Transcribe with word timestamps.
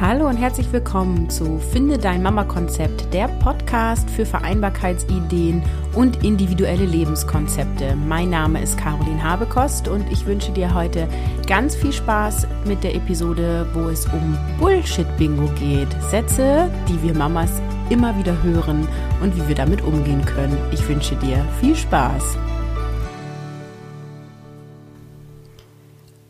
Hallo 0.00 0.28
und 0.28 0.38
herzlich 0.38 0.72
willkommen 0.72 1.28
zu 1.28 1.58
Finde 1.58 1.98
dein 1.98 2.22
Mama-Konzept, 2.22 3.12
der 3.12 3.28
Podcast 3.28 4.08
für 4.08 4.24
Vereinbarkeitsideen 4.24 5.62
und 5.94 6.24
individuelle 6.24 6.86
Lebenskonzepte. 6.86 7.96
Mein 7.96 8.30
Name 8.30 8.62
ist 8.62 8.78
Caroline 8.78 9.22
Habekost 9.22 9.88
und 9.88 10.10
ich 10.10 10.24
wünsche 10.24 10.52
dir 10.52 10.72
heute 10.72 11.06
ganz 11.46 11.76
viel 11.76 11.92
Spaß 11.92 12.46
mit 12.64 12.82
der 12.82 12.94
Episode, 12.94 13.68
wo 13.74 13.90
es 13.90 14.06
um 14.06 14.38
Bullshit-Bingo 14.58 15.52
geht. 15.56 15.88
Sätze, 16.10 16.70
die 16.88 17.02
wir 17.02 17.12
Mamas 17.12 17.60
immer 17.90 18.18
wieder 18.18 18.42
hören 18.42 18.88
und 19.22 19.36
wie 19.36 19.48
wir 19.48 19.54
damit 19.54 19.82
umgehen 19.82 20.24
können. 20.24 20.56
Ich 20.72 20.88
wünsche 20.88 21.14
dir 21.16 21.44
viel 21.60 21.76
Spaß. 21.76 22.38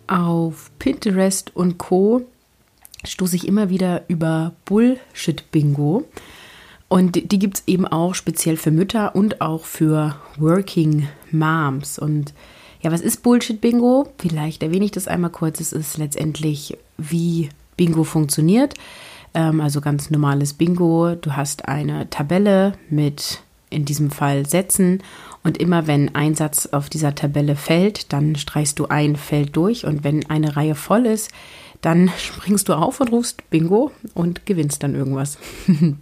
Auf 0.08 0.72
Pinterest 0.80 1.54
und 1.54 1.78
Co 1.78 2.26
stoße 3.04 3.36
ich 3.36 3.46
immer 3.46 3.70
wieder 3.70 4.02
über 4.08 4.52
Bullshit-Bingo. 4.64 6.04
Und 6.88 7.32
die 7.32 7.38
gibt 7.38 7.58
es 7.58 7.62
eben 7.66 7.86
auch 7.86 8.14
speziell 8.14 8.56
für 8.56 8.70
Mütter 8.72 9.14
und 9.14 9.40
auch 9.40 9.64
für 9.64 10.16
Working 10.38 11.08
Moms. 11.30 11.98
Und 11.98 12.34
ja, 12.80 12.90
was 12.90 13.00
ist 13.00 13.22
Bullshit-Bingo? 13.22 14.08
Vielleicht 14.18 14.62
erwähne 14.62 14.86
ich 14.86 14.90
das 14.90 15.06
einmal 15.06 15.30
kurz. 15.30 15.60
Es 15.60 15.72
ist 15.72 15.98
letztendlich, 15.98 16.76
wie 16.98 17.48
Bingo 17.76 18.04
funktioniert. 18.04 18.74
Ähm, 19.34 19.60
also 19.60 19.80
ganz 19.80 20.10
normales 20.10 20.54
Bingo. 20.54 21.14
Du 21.14 21.36
hast 21.36 21.68
eine 21.68 22.10
Tabelle 22.10 22.72
mit 22.88 23.40
in 23.70 23.84
diesem 23.84 24.10
Fall 24.10 24.46
Sätzen 24.46 25.00
und 25.42 25.58
immer 25.58 25.86
wenn 25.86 26.14
ein 26.14 26.34
Satz 26.34 26.66
auf 26.66 26.90
dieser 26.90 27.14
Tabelle 27.14 27.56
fällt, 27.56 28.12
dann 28.12 28.36
streichst 28.36 28.78
du 28.78 28.86
ein 28.86 29.16
Feld 29.16 29.56
durch 29.56 29.86
und 29.86 30.04
wenn 30.04 30.28
eine 30.28 30.56
Reihe 30.56 30.74
voll 30.74 31.06
ist, 31.06 31.30
dann 31.80 32.10
springst 32.18 32.68
du 32.68 32.74
auf 32.74 33.00
und 33.00 33.12
rufst 33.12 33.48
Bingo 33.50 33.90
und 34.14 34.46
gewinnst 34.46 34.82
dann 34.82 34.94
irgendwas. 34.94 35.38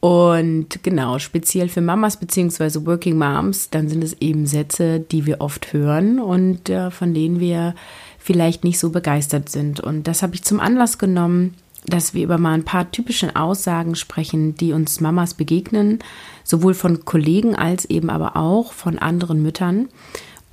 und 0.00 0.82
genau, 0.82 1.18
speziell 1.18 1.68
für 1.68 1.80
Mamas 1.80 2.18
bzw. 2.18 2.86
Working 2.86 3.18
Moms, 3.18 3.70
dann 3.70 3.88
sind 3.88 4.02
es 4.02 4.14
eben 4.20 4.46
Sätze, 4.46 5.00
die 5.00 5.26
wir 5.26 5.40
oft 5.40 5.72
hören 5.72 6.18
und 6.18 6.68
äh, 6.68 6.90
von 6.90 7.14
denen 7.14 7.40
wir 7.40 7.74
vielleicht 8.18 8.64
nicht 8.64 8.78
so 8.78 8.90
begeistert 8.90 9.48
sind. 9.48 9.80
Und 9.80 10.08
das 10.08 10.22
habe 10.22 10.34
ich 10.34 10.42
zum 10.42 10.58
Anlass 10.58 10.98
genommen, 10.98 11.54
dass 11.84 12.14
wir 12.14 12.24
über 12.24 12.38
mal 12.38 12.54
ein 12.54 12.64
paar 12.64 12.90
typische 12.90 13.36
Aussagen 13.36 13.94
sprechen, 13.94 14.56
die 14.56 14.72
uns 14.72 15.00
Mamas 15.00 15.34
begegnen, 15.34 16.00
sowohl 16.42 16.74
von 16.74 17.04
Kollegen 17.04 17.54
als 17.54 17.84
eben 17.84 18.10
aber 18.10 18.36
auch 18.36 18.72
von 18.72 18.98
anderen 18.98 19.42
Müttern. 19.42 19.88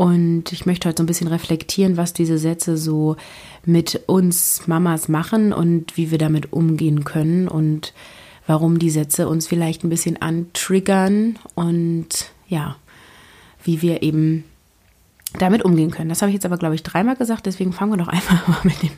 Und 0.03 0.51
ich 0.51 0.65
möchte 0.65 0.89
heute 0.89 0.97
so 0.97 1.03
ein 1.03 1.07
bisschen 1.07 1.29
reflektieren, 1.29 1.95
was 1.95 2.11
diese 2.11 2.37
Sätze 2.37 2.75
so 2.75 3.15
mit 3.63 4.01
uns 4.07 4.67
Mamas 4.67 5.07
machen 5.07 5.53
und 5.53 5.95
wie 5.95 6.11
wir 6.11 6.17
damit 6.17 6.51
umgehen 6.51 7.05
können 7.05 7.47
und 7.47 7.93
warum 8.45 8.79
die 8.79 8.89
Sätze 8.89 9.29
uns 9.29 9.47
vielleicht 9.47 9.85
ein 9.85 9.89
bisschen 9.89 10.21
antriggern 10.21 11.39
und 11.55 12.09
ja, 12.49 12.75
wie 13.63 13.81
wir 13.81 14.03
eben 14.03 14.43
damit 15.39 15.63
umgehen 15.63 15.89
können. 15.89 16.09
Das 16.09 16.21
habe 16.21 16.31
ich 16.31 16.33
jetzt 16.33 16.45
aber, 16.45 16.57
glaube 16.57 16.75
ich, 16.75 16.83
dreimal 16.83 17.15
gesagt, 17.15 17.45
deswegen 17.45 17.71
fangen 17.71 17.93
wir 17.93 17.97
doch 17.97 18.07
einfach 18.09 18.45
mal 18.45 18.59
mit 18.65 18.83
dem 18.83 18.91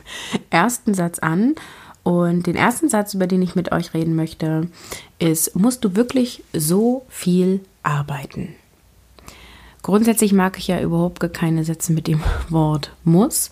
ersten 0.50 0.92
Satz 0.92 1.20
an. 1.20 1.54
Und 2.02 2.48
den 2.48 2.56
ersten 2.56 2.88
Satz, 2.88 3.14
über 3.14 3.28
den 3.28 3.42
ich 3.42 3.54
mit 3.54 3.70
euch 3.70 3.94
reden 3.94 4.16
möchte, 4.16 4.66
ist, 5.20 5.54
musst 5.54 5.84
du 5.84 5.94
wirklich 5.94 6.42
so 6.52 7.06
viel 7.08 7.60
arbeiten? 7.84 8.56
Grundsätzlich 9.86 10.32
mag 10.32 10.58
ich 10.58 10.66
ja 10.66 10.80
überhaupt 10.80 11.20
gar 11.20 11.30
keine 11.30 11.62
Sätze 11.62 11.92
mit 11.92 12.08
dem 12.08 12.20
Wort 12.48 12.90
muss. 13.04 13.50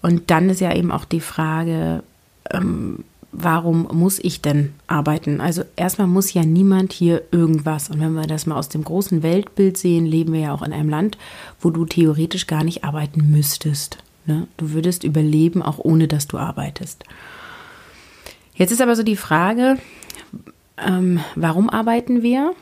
Und 0.00 0.30
dann 0.30 0.48
ist 0.48 0.62
ja 0.62 0.74
eben 0.74 0.90
auch 0.90 1.04
die 1.04 1.20
Frage, 1.20 2.02
ähm, 2.50 3.04
warum 3.32 3.86
muss 3.92 4.18
ich 4.18 4.40
denn 4.40 4.72
arbeiten? 4.86 5.42
Also 5.42 5.64
erstmal 5.76 6.06
muss 6.06 6.32
ja 6.32 6.42
niemand 6.42 6.94
hier 6.94 7.20
irgendwas. 7.32 7.90
Und 7.90 8.00
wenn 8.00 8.14
wir 8.14 8.26
das 8.26 8.46
mal 8.46 8.56
aus 8.56 8.70
dem 8.70 8.82
großen 8.82 9.22
Weltbild 9.22 9.76
sehen, 9.76 10.06
leben 10.06 10.32
wir 10.32 10.40
ja 10.40 10.54
auch 10.54 10.62
in 10.62 10.72
einem 10.72 10.88
Land, 10.88 11.18
wo 11.60 11.68
du 11.68 11.84
theoretisch 11.84 12.46
gar 12.46 12.64
nicht 12.64 12.82
arbeiten 12.82 13.30
müsstest. 13.30 13.98
Ne? 14.24 14.48
Du 14.56 14.72
würdest 14.72 15.04
überleben, 15.04 15.60
auch 15.60 15.78
ohne 15.78 16.08
dass 16.08 16.26
du 16.26 16.38
arbeitest. 16.38 17.04
Jetzt 18.54 18.72
ist 18.72 18.80
aber 18.80 18.96
so 18.96 19.02
die 19.02 19.16
Frage, 19.16 19.76
ähm, 20.78 21.20
warum 21.34 21.68
arbeiten 21.68 22.22
wir? 22.22 22.54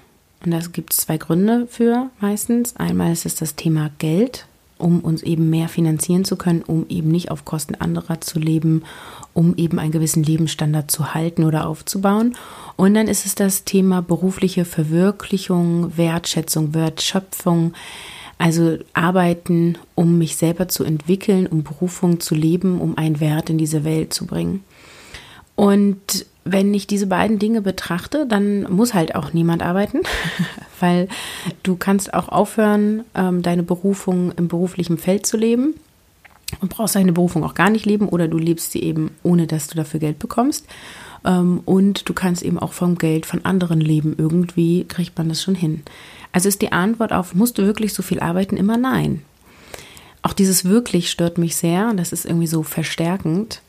Und 0.44 0.50
da 0.52 0.60
gibt 0.60 0.92
es 0.92 1.00
zwei 1.00 1.16
Gründe 1.16 1.66
für 1.69 2.10
meistens. 2.20 2.76
Einmal 2.76 3.12
ist 3.12 3.26
es 3.26 3.34
das 3.34 3.56
Thema 3.56 3.91
Geld, 3.98 4.47
um 4.78 5.00
uns 5.00 5.22
eben 5.22 5.50
mehr 5.50 5.69
finanzieren 5.69 6.24
zu 6.24 6.36
können, 6.36 6.62
um 6.62 6.86
eben 6.88 7.10
nicht 7.10 7.30
auf 7.30 7.44
Kosten 7.44 7.74
anderer 7.74 8.20
zu 8.20 8.38
leben, 8.38 8.82
um 9.32 9.54
eben 9.56 9.78
einen 9.78 9.92
gewissen 9.92 10.22
Lebensstandard 10.22 10.91
zu 10.91 11.14
halten 11.14 11.44
oder 11.44 11.66
aufzubauen. 11.66 12.36
Und 12.76 12.94
dann 12.94 13.08
ist 13.08 13.26
es 13.26 13.34
das 13.34 13.64
Thema 13.64 14.02
berufliche 14.02 14.64
Verwirklichung, 14.64 15.97
Wertschätzung, 15.97 16.74
Wertschöpfung. 16.74 17.72
Also 18.38 18.76
arbeiten, 18.92 19.78
um 19.94 20.18
mich 20.18 20.36
selber 20.36 20.68
zu 20.68 20.84
entwickeln, 20.84 21.47
um 21.47 21.62
Berufung 21.62 22.20
zu 22.20 22.34
leben, 22.34 22.80
um 22.82 22.98
einen 22.98 23.18
Wert 23.18 23.48
in 23.48 23.56
diese 23.56 23.82
Welt 23.82 24.12
zu 24.12 24.26
bringen. 24.26 24.62
Und 25.54 26.26
wenn 26.47 26.73
ich 26.73 26.87
diese 26.87 27.07
beiden 27.07 27.39
Dinge 27.39 27.61
betrachte, 27.61 28.27
dann 28.27 28.62
muss 28.73 28.95
halt 28.95 29.15
auch 29.15 29.33
niemand 29.33 29.62
arbeiten, 29.62 30.01
weil 30.81 31.09
du 31.62 31.77
kannst 31.77 32.15
auch 32.15 32.29
aufhören, 32.29 33.05
ähm, 33.15 33.43
deine 33.43 33.62
Berufung 33.62 34.33
im 34.37 34.49
beruflichen 34.49 34.97
Feld 34.97 35.27
zu 35.27 35.37
leben 35.37 35.75
und 36.61 36.71
brauchst 36.71 36.95
deine 36.95 37.12
Berufung 37.12 37.45
auch 37.45 37.55
gar 37.55 37.71
nicht 37.71 37.84
leben 37.84 38.09
oder 38.09 38.29
du 38.29 38.39
lebst 38.39 38.73
sie 38.73 38.83
eben, 38.83 39.11
ohne 39.23 39.47
dass 39.47 39.67
du 39.67 39.77
dafür 39.77 40.01
Geld 40.01 40.19
bekommst. 40.19 40.67
Ähm, 41.25 41.61
und 41.65 42.09
du 42.09 42.15
kannst 42.15 42.43
eben 42.43 42.59
auch 42.59 42.73
vom 42.73 42.97
Geld 42.97 43.27
von 43.27 43.45
anderen 43.45 43.81
leben. 43.81 44.15
Irgendwie 44.17 44.84
kriegt 44.84 45.19
man 45.19 45.28
das 45.28 45.43
schon 45.43 45.57
hin. 45.57 45.83
Also 46.33 46.49
ist 46.49 46.63
die 46.63 46.73
Antwort 46.73 47.13
auf, 47.13 47.34
musst 47.34 47.59
du 47.59 47.65
wirklich 47.65 47.93
so 47.93 48.03
viel 48.03 48.21
arbeiten? 48.21 48.57
Immer 48.57 48.77
nein. 48.77 49.23
Auch 50.23 50.33
dieses 50.33 50.65
wirklich 50.65 51.11
stört 51.11 51.39
mich 51.39 51.57
sehr 51.57 51.93
das 51.95 52.13
ist 52.13 52.25
irgendwie 52.25 52.49
so 52.49 52.63
verstärkend 52.63 53.61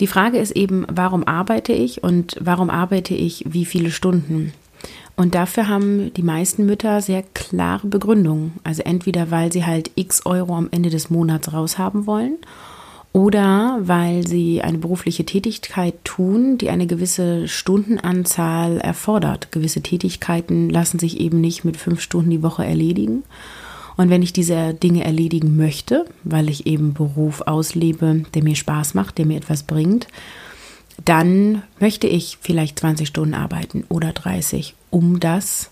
die 0.00 0.06
Frage 0.06 0.38
ist 0.38 0.52
eben, 0.52 0.86
warum 0.90 1.26
arbeite 1.26 1.72
ich 1.72 2.02
und 2.02 2.36
warum 2.40 2.70
arbeite 2.70 3.14
ich 3.14 3.44
wie 3.48 3.64
viele 3.64 3.90
Stunden? 3.90 4.52
Und 5.16 5.34
dafür 5.34 5.68
haben 5.68 6.12
die 6.12 6.22
meisten 6.22 6.66
Mütter 6.66 7.00
sehr 7.00 7.22
klare 7.22 7.86
Begründungen. 7.86 8.52
Also 8.64 8.82
entweder 8.82 9.30
weil 9.30 9.50
sie 9.50 9.64
halt 9.64 9.90
x 9.94 10.26
Euro 10.26 10.54
am 10.54 10.68
Ende 10.70 10.90
des 10.90 11.08
Monats 11.08 11.52
raushaben 11.52 12.06
wollen 12.06 12.36
oder 13.14 13.78
weil 13.80 14.26
sie 14.26 14.60
eine 14.60 14.76
berufliche 14.76 15.24
Tätigkeit 15.24 15.94
tun, 16.04 16.58
die 16.58 16.68
eine 16.68 16.86
gewisse 16.86 17.48
Stundenanzahl 17.48 18.76
erfordert. 18.76 19.50
Gewisse 19.52 19.80
Tätigkeiten 19.80 20.68
lassen 20.68 20.98
sich 20.98 21.18
eben 21.18 21.40
nicht 21.40 21.64
mit 21.64 21.78
fünf 21.78 22.02
Stunden 22.02 22.28
die 22.28 22.42
Woche 22.42 22.66
erledigen. 22.66 23.24
Und 23.96 24.10
wenn 24.10 24.22
ich 24.22 24.32
diese 24.32 24.74
Dinge 24.74 25.04
erledigen 25.04 25.56
möchte, 25.56 26.04
weil 26.22 26.50
ich 26.50 26.66
eben 26.66 26.92
Beruf 26.92 27.42
auslebe, 27.42 28.24
der 28.34 28.42
mir 28.42 28.54
Spaß 28.54 28.94
macht, 28.94 29.18
der 29.18 29.26
mir 29.26 29.38
etwas 29.38 29.62
bringt, 29.62 30.06
dann 31.04 31.62
möchte 31.78 32.06
ich 32.06 32.38
vielleicht 32.40 32.78
20 32.78 33.08
Stunden 33.08 33.34
arbeiten 33.34 33.84
oder 33.88 34.12
30, 34.12 34.74
um 34.90 35.20
das, 35.20 35.70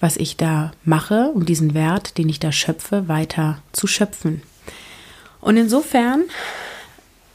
was 0.00 0.16
ich 0.16 0.36
da 0.36 0.72
mache, 0.84 1.30
um 1.34 1.46
diesen 1.46 1.74
Wert, 1.74 2.18
den 2.18 2.28
ich 2.28 2.40
da 2.40 2.52
schöpfe, 2.52 3.08
weiter 3.08 3.58
zu 3.72 3.86
schöpfen. 3.86 4.42
Und 5.40 5.56
insofern 5.56 6.22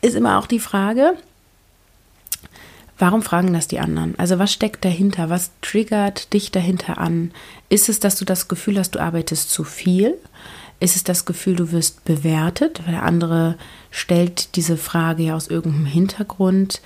ist 0.02 0.16
immer 0.16 0.40
auch 0.40 0.48
die 0.48 0.60
Frage, 0.60 1.16
Warum 3.00 3.22
fragen 3.22 3.54
das 3.54 3.70
die 3.70 3.80
anderen? 3.80 4.20
Also 4.20 4.40
was 4.40 4.52
steckt 4.52 4.84
dahinter? 4.84 5.30
Was 5.30 5.52
triggert 5.62 6.34
dich 6.34 6.52
dahinter 6.52 6.98
an? 6.98 7.32
Ist 7.70 7.88
es, 7.88 8.02
dass 8.02 8.18
du 8.18 8.26
das 8.26 8.50
Gefühl 8.50 8.78
hast, 8.78 8.92
du 8.92 9.00
arbeitest 9.00 9.50
zu 9.50 9.64
viel? 9.64 10.18
Ist 10.82 10.98
es 10.98 11.06
das 11.06 11.24
Gefühl, 11.24 11.56
du 11.56 11.72
wirst 11.72 12.04
bewertet? 12.04 12.82
Weil 12.84 12.96
der 12.96 13.04
andere 13.04 13.56
stellt 13.90 14.58
diese 14.58 14.76
Frage 14.76 15.24
ja 15.24 15.36
aus 15.36 15.48
irgendeinem 15.48 15.86
Hintergrund. 15.86 16.82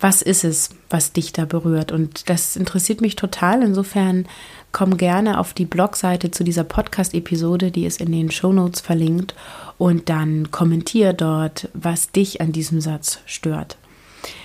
Was 0.00 0.22
ist 0.22 0.44
es, 0.44 0.70
was 0.88 1.12
dich 1.12 1.34
da 1.34 1.44
berührt? 1.44 1.92
Und 1.92 2.30
das 2.30 2.56
interessiert 2.56 3.02
mich 3.02 3.14
total. 3.14 3.62
Insofern 3.62 4.26
komm 4.72 4.96
gerne 4.96 5.38
auf 5.38 5.52
die 5.52 5.66
Blogseite 5.66 6.30
zu 6.30 6.42
dieser 6.42 6.64
Podcast-Episode, 6.64 7.70
die 7.70 7.84
ist 7.84 8.00
in 8.00 8.12
den 8.12 8.30
Shownotes 8.30 8.80
verlinkt, 8.80 9.34
und 9.76 10.08
dann 10.08 10.50
kommentier 10.50 11.12
dort, 11.12 11.68
was 11.74 12.10
dich 12.12 12.40
an 12.40 12.52
diesem 12.52 12.80
Satz 12.80 13.18
stört. 13.26 13.76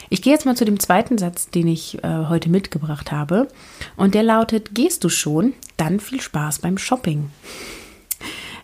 Ich 0.10 0.22
gehe 0.22 0.34
jetzt 0.34 0.46
mal 0.46 0.58
zu 0.58 0.66
dem 0.66 0.80
zweiten 0.80 1.18
Satz, 1.18 1.50
den 1.50 1.68
ich 1.68 2.04
äh, 2.04 2.26
heute 2.28 2.50
mitgebracht 2.50 3.12
habe. 3.12 3.48
Und 3.96 4.16
der 4.16 4.24
lautet, 4.24 4.74
gehst 4.74 5.04
du 5.04 5.10
schon, 5.10 5.54
dann 5.78 6.00
viel 6.00 6.22
Spaß 6.22 6.60
beim 6.60 6.78
Shopping. 6.78 7.30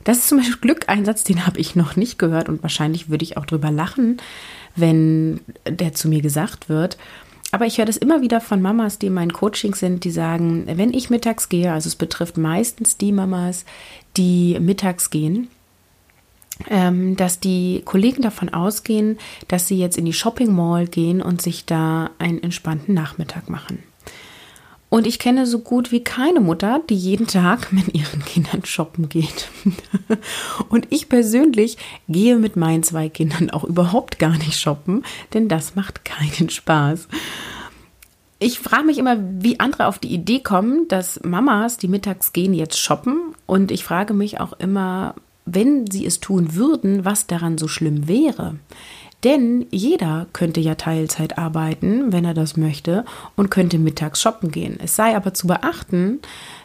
Das 0.03 0.17
ist 0.17 0.29
zum 0.29 0.37
Beispiel 0.37 0.57
Glück 0.57 0.87
ein 0.87 1.05
Satz, 1.05 1.23
den 1.23 1.45
habe 1.47 1.59
ich 1.59 1.75
noch 1.75 1.95
nicht 1.95 2.19
gehört 2.19 2.47
und 2.47 2.61
wahrscheinlich 2.61 3.09
würde 3.09 3.23
ich 3.23 3.37
auch 3.37 3.45
drüber 3.45 3.71
lachen, 3.71 4.17
wenn 4.75 5.39
der 5.67 5.93
zu 5.93 6.07
mir 6.07 6.21
gesagt 6.21 6.69
wird. 6.69 6.97
Aber 7.51 7.65
ich 7.65 7.77
höre 7.77 7.85
das 7.85 7.97
immer 7.97 8.21
wieder 8.21 8.41
von 8.41 8.61
Mamas, 8.61 8.99
die 8.99 9.07
in 9.07 9.13
meinen 9.13 9.33
Coachings 9.33 9.79
sind, 9.79 10.03
die 10.03 10.11
sagen, 10.11 10.65
wenn 10.67 10.93
ich 10.93 11.09
mittags 11.09 11.49
gehe, 11.49 11.71
also 11.71 11.87
es 11.87 11.95
betrifft 11.95 12.37
meistens 12.37 12.97
die 12.97 13.11
Mamas, 13.11 13.65
die 14.17 14.59
mittags 14.59 15.09
gehen, 15.09 15.47
dass 16.69 17.41
die 17.41 17.81
Kollegen 17.83 18.21
davon 18.21 18.49
ausgehen, 18.49 19.17
dass 19.49 19.67
sie 19.67 19.77
jetzt 19.77 19.97
in 19.97 20.05
die 20.05 20.13
Shopping 20.13 20.55
Mall 20.55 20.87
gehen 20.87 21.21
und 21.21 21.41
sich 21.41 21.65
da 21.65 22.11
einen 22.17 22.41
entspannten 22.41 22.93
Nachmittag 22.93 23.49
machen. 23.49 23.83
Und 24.95 25.07
ich 25.07 25.19
kenne 25.19 25.45
so 25.45 25.59
gut 25.59 25.91
wie 25.91 26.05
keine 26.05 26.39
Mutter, 26.39 26.81
die 26.89 26.95
jeden 26.95 27.27
Tag 27.27 27.71
mit 27.73 27.93
ihren 27.93 28.23
Kindern 28.23 28.63
shoppen 28.63 29.09
geht. 29.09 29.49
Und 30.69 30.87
ich 30.89 31.09
persönlich 31.09 31.77
gehe 32.07 32.37
mit 32.37 32.55
meinen 32.55 32.81
zwei 32.81 33.09
Kindern 33.09 33.49
auch 33.49 33.65
überhaupt 33.65 34.19
gar 34.19 34.37
nicht 34.37 34.57
shoppen, 34.57 35.03
denn 35.33 35.49
das 35.49 35.75
macht 35.75 36.05
keinen 36.05 36.49
Spaß. 36.49 37.09
Ich 38.39 38.59
frage 38.59 38.85
mich 38.85 38.97
immer, 38.97 39.17
wie 39.19 39.59
andere 39.59 39.87
auf 39.87 39.99
die 39.99 40.13
Idee 40.13 40.39
kommen, 40.39 40.87
dass 40.87 41.21
Mamas, 41.23 41.77
die 41.77 41.89
mittags 41.89 42.31
gehen, 42.31 42.53
jetzt 42.53 42.79
shoppen. 42.79 43.33
Und 43.45 43.71
ich 43.71 43.83
frage 43.83 44.13
mich 44.13 44.39
auch 44.39 44.53
immer, 44.59 45.15
wenn 45.45 45.89
sie 45.89 46.05
es 46.05 46.19
tun 46.19 46.55
würden, 46.55 47.05
was 47.05 47.27
daran 47.27 47.57
so 47.57 47.67
schlimm 47.67 48.07
wäre. 48.07 48.55
Denn 49.23 49.65
jeder 49.71 50.27
könnte 50.33 50.59
ja 50.59 50.75
Teilzeit 50.75 51.39
arbeiten, 51.39 52.13
wenn 52.13 52.25
er 52.25 52.35
das 52.35 52.57
möchte, 52.57 53.05
und 53.35 53.49
könnte 53.49 53.79
mittags 53.79 54.21
shoppen 54.21 54.51
gehen. 54.51 54.77
Es 54.79 54.95
sei 54.95 55.15
aber 55.15 55.33
zu 55.33 55.47
beachten, 55.47 56.19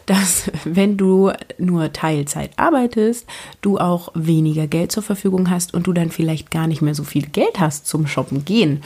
dass 0.05 0.51
wenn 0.65 0.97
du 0.97 1.33
nur 1.57 1.93
Teilzeit 1.93 2.51
arbeitest, 2.57 3.27
du 3.63 3.79
auch 3.79 4.11
weniger 4.15 4.67
Geld 4.67 4.93
zur 4.93 5.03
Verfügung 5.03 5.49
hast 5.49 5.73
und 5.73 5.87
du 5.87 5.95
dann 5.95 6.11
vielleicht 6.11 6.51
gar 6.51 6.67
nicht 6.67 6.83
mehr 6.83 6.95
so 6.95 7.05
viel 7.05 7.27
Geld 7.27 7.59
hast 7.59 7.87
zum 7.87 8.07
Shoppen 8.07 8.45
gehen. 8.45 8.83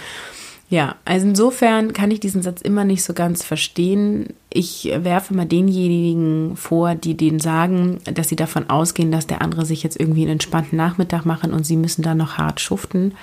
Ja, 0.74 0.96
also 1.04 1.28
insofern 1.28 1.92
kann 1.92 2.10
ich 2.10 2.18
diesen 2.18 2.42
Satz 2.42 2.60
immer 2.60 2.82
nicht 2.82 3.04
so 3.04 3.14
ganz 3.14 3.44
verstehen. 3.44 4.34
Ich 4.50 4.90
werfe 4.92 5.32
mal 5.32 5.46
denjenigen 5.46 6.56
vor, 6.56 6.96
die 6.96 7.16
denen 7.16 7.38
sagen, 7.38 8.00
dass 8.12 8.28
sie 8.28 8.34
davon 8.34 8.68
ausgehen, 8.68 9.12
dass 9.12 9.28
der 9.28 9.40
andere 9.40 9.64
sich 9.66 9.84
jetzt 9.84 10.00
irgendwie 10.00 10.22
einen 10.22 10.32
entspannten 10.32 10.76
Nachmittag 10.76 11.26
machen 11.26 11.52
und 11.52 11.64
sie 11.64 11.76
müssen 11.76 12.02
da 12.02 12.16
noch 12.16 12.38
hart 12.38 12.58
schuften. 12.58 13.14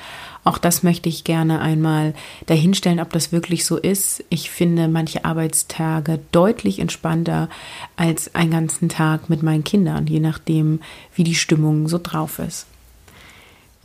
Auch 0.45 0.57
das 0.57 0.81
möchte 0.81 1.09
ich 1.09 1.25
gerne 1.25 1.59
einmal 1.59 2.13
dahinstellen, 2.45 3.01
ob 3.01 3.11
das 3.11 3.33
wirklich 3.33 3.65
so 3.65 3.75
ist. 3.75 4.23
Ich 4.29 4.49
finde 4.49 4.87
manche 4.87 5.25
Arbeitstage 5.25 6.21
deutlich 6.31 6.79
entspannter 6.79 7.49
als 7.97 8.33
einen 8.33 8.51
ganzen 8.51 8.87
Tag 8.87 9.29
mit 9.29 9.43
meinen 9.43 9.65
Kindern, 9.65 10.07
je 10.07 10.21
nachdem, 10.21 10.79
wie 11.15 11.25
die 11.25 11.35
Stimmung 11.35 11.89
so 11.89 11.99
drauf 12.01 12.39
ist. 12.39 12.65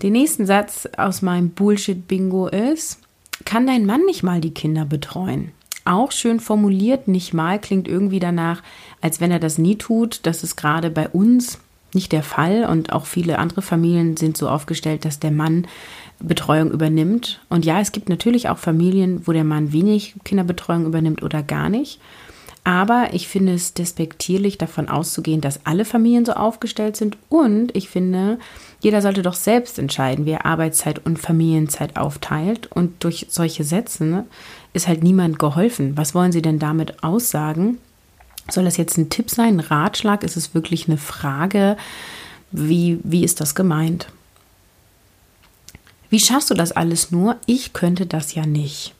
Den 0.05 0.13
nächsten 0.13 0.47
Satz 0.47 0.89
aus 0.97 1.21
meinem 1.21 1.51
Bullshit-Bingo 1.51 2.47
ist, 2.47 3.01
kann 3.45 3.67
dein 3.67 3.87
Mann 3.87 4.05
nicht 4.07 4.23
mal 4.23 4.41
die 4.41 4.55
Kinder 4.55 4.85
betreuen? 4.85 5.53
Auch 5.85 6.11
schön 6.11 6.41
formuliert, 6.41 7.07
nicht 7.07 7.33
mal 7.33 7.61
klingt 7.61 7.87
irgendwie 7.87 8.19
danach, 8.19 8.63
als 9.01 9.21
wenn 9.21 9.31
er 9.31 9.39
das 9.39 9.59
nie 9.59 9.77
tut. 9.77 10.21
Das 10.25 10.43
ist 10.43 10.57
gerade 10.57 10.91
bei 10.91 11.09
uns 11.09 11.59
nicht 11.95 12.13
der 12.13 12.25
Fall 12.25 12.65
und 12.65 12.93
auch 12.93 13.07
viele 13.07 13.39
andere 13.39 13.63
Familien 13.63 14.17
sind 14.17 14.37
so 14.37 14.49
aufgestellt, 14.49 15.05
dass 15.05 15.21
der 15.21 15.31
Mann 15.31 15.67
Betreuung 16.19 16.71
übernimmt. 16.71 17.41
Und 17.49 17.65
ja, 17.65 17.81
es 17.81 17.93
gibt 17.93 18.09
natürlich 18.09 18.49
auch 18.49 18.59
Familien, 18.59 19.27
wo 19.27 19.33
der 19.33 19.45
Mann 19.45 19.73
wenig 19.73 20.15
Kinderbetreuung 20.25 20.87
übernimmt 20.87 21.23
oder 21.23 21.43
gar 21.43 21.69
nicht. 21.69 22.01
Aber 22.67 23.11
ich 23.13 23.29
finde 23.29 23.55
es 23.55 23.75
despektierlich, 23.75 24.59
davon 24.59 24.89
auszugehen, 24.89 25.41
dass 25.41 25.65
alle 25.65 25.85
Familien 25.85 26.25
so 26.25 26.33
aufgestellt 26.33 26.97
sind. 26.97 27.17
Und 27.29 27.77
ich 27.77 27.89
finde, 27.89 28.41
jeder 28.81 29.01
sollte 29.03 29.23
doch 29.23 29.35
selbst 29.35 29.79
entscheiden, 29.79 30.27
wie 30.27 30.33
er 30.33 30.47
Arbeitszeit 30.47 31.07
und 31.07 31.21
Familienzeit 31.21 31.97
aufteilt. 31.97 32.67
Und 32.73 33.05
durch 33.05 33.27
solche 33.31 33.63
Sätze 33.63 34.25
ist 34.73 34.89
halt 34.89 35.05
niemand 35.05 35.39
geholfen. 35.39 35.97
Was 35.97 36.13
wollen 36.13 36.33
Sie 36.33 36.43
denn 36.43 36.59
damit 36.59 37.05
aussagen? 37.05 37.79
Soll 38.51 38.65
das 38.65 38.79
jetzt 38.79 38.99
ein 38.99 39.11
Tipp 39.11 39.31
sein, 39.31 39.59
ein 39.59 39.61
Ratschlag? 39.61 40.25
Ist 40.25 40.37
es 40.37 40.53
wirklich 40.53 40.89
eine 40.89 40.99
Frage? 40.99 41.77
Wie, 42.51 42.99
wie 43.05 43.23
ist 43.23 43.41
das 43.41 43.55
gemeint? 43.55 44.09
Wie 46.11 46.19
schaffst 46.19 46.51
du 46.51 46.55
das 46.55 46.73
alles 46.73 47.13
nur? 47.13 47.37
Ich 47.47 47.75
könnte 47.75 48.07
das 48.07 48.35
ja 48.35 48.45
nicht. 48.45 48.93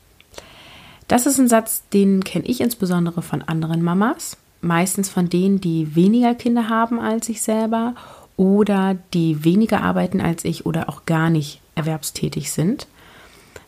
Das 1.07 1.25
ist 1.25 1.39
ein 1.39 1.47
Satz, 1.47 1.83
den 1.93 2.23
kenne 2.23 2.45
ich 2.45 2.59
insbesondere 2.59 3.21
von 3.21 3.41
anderen 3.41 3.81
Mamas, 3.81 4.37
meistens 4.61 5.09
von 5.09 5.29
denen, 5.29 5.61
die 5.61 5.95
weniger 5.95 6.35
Kinder 6.35 6.69
haben 6.69 6.99
als 6.99 7.29
ich 7.29 7.41
selber 7.41 7.95
oder 8.35 8.97
die 9.13 9.43
weniger 9.43 9.81
arbeiten 9.81 10.21
als 10.21 10.43
ich 10.45 10.65
oder 10.65 10.89
auch 10.89 11.05
gar 11.05 11.29
nicht 11.29 11.61
erwerbstätig 11.75 12.51
sind. 12.51 12.87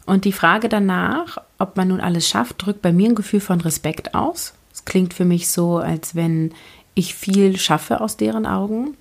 Und 0.05 0.25
die 0.25 0.31
Frage 0.31 0.69
danach, 0.69 1.37
ob 1.59 1.77
man 1.77 1.89
nun 1.89 2.01
alles 2.01 2.27
schafft, 2.27 2.65
drückt 2.65 2.81
bei 2.81 2.91
mir 2.91 3.09
ein 3.09 3.15
Gefühl 3.15 3.39
von 3.39 3.61
Respekt 3.61 4.15
aus. 4.15 4.53
Es 4.73 4.83
klingt 4.83 5.13
für 5.13 5.25
mich 5.25 5.49
so, 5.49 5.77
als 5.77 6.15
wenn 6.15 6.51
ich 6.93 7.15
viel 7.15 7.57
schaffe 7.57 8.01
aus 8.01 8.17
deren 8.17 8.45
Augen. 8.45 8.97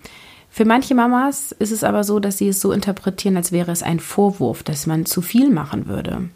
Für 0.50 0.64
manche 0.64 0.94
Mamas 0.94 1.52
ist 1.52 1.72
es 1.72 1.82
aber 1.82 2.04
so, 2.04 2.20
dass 2.20 2.38
sie 2.38 2.48
es 2.48 2.60
so 2.60 2.72
interpretieren, 2.72 3.36
als 3.36 3.52
wäre 3.52 3.72
es 3.72 3.82
ein 3.82 4.00
Vorwurf, 4.00 4.62
dass 4.62 4.86
man 4.86 5.06
zu 5.06 5.22
viel 5.22 5.50
machen 5.50 5.86
würde. 5.86 6.28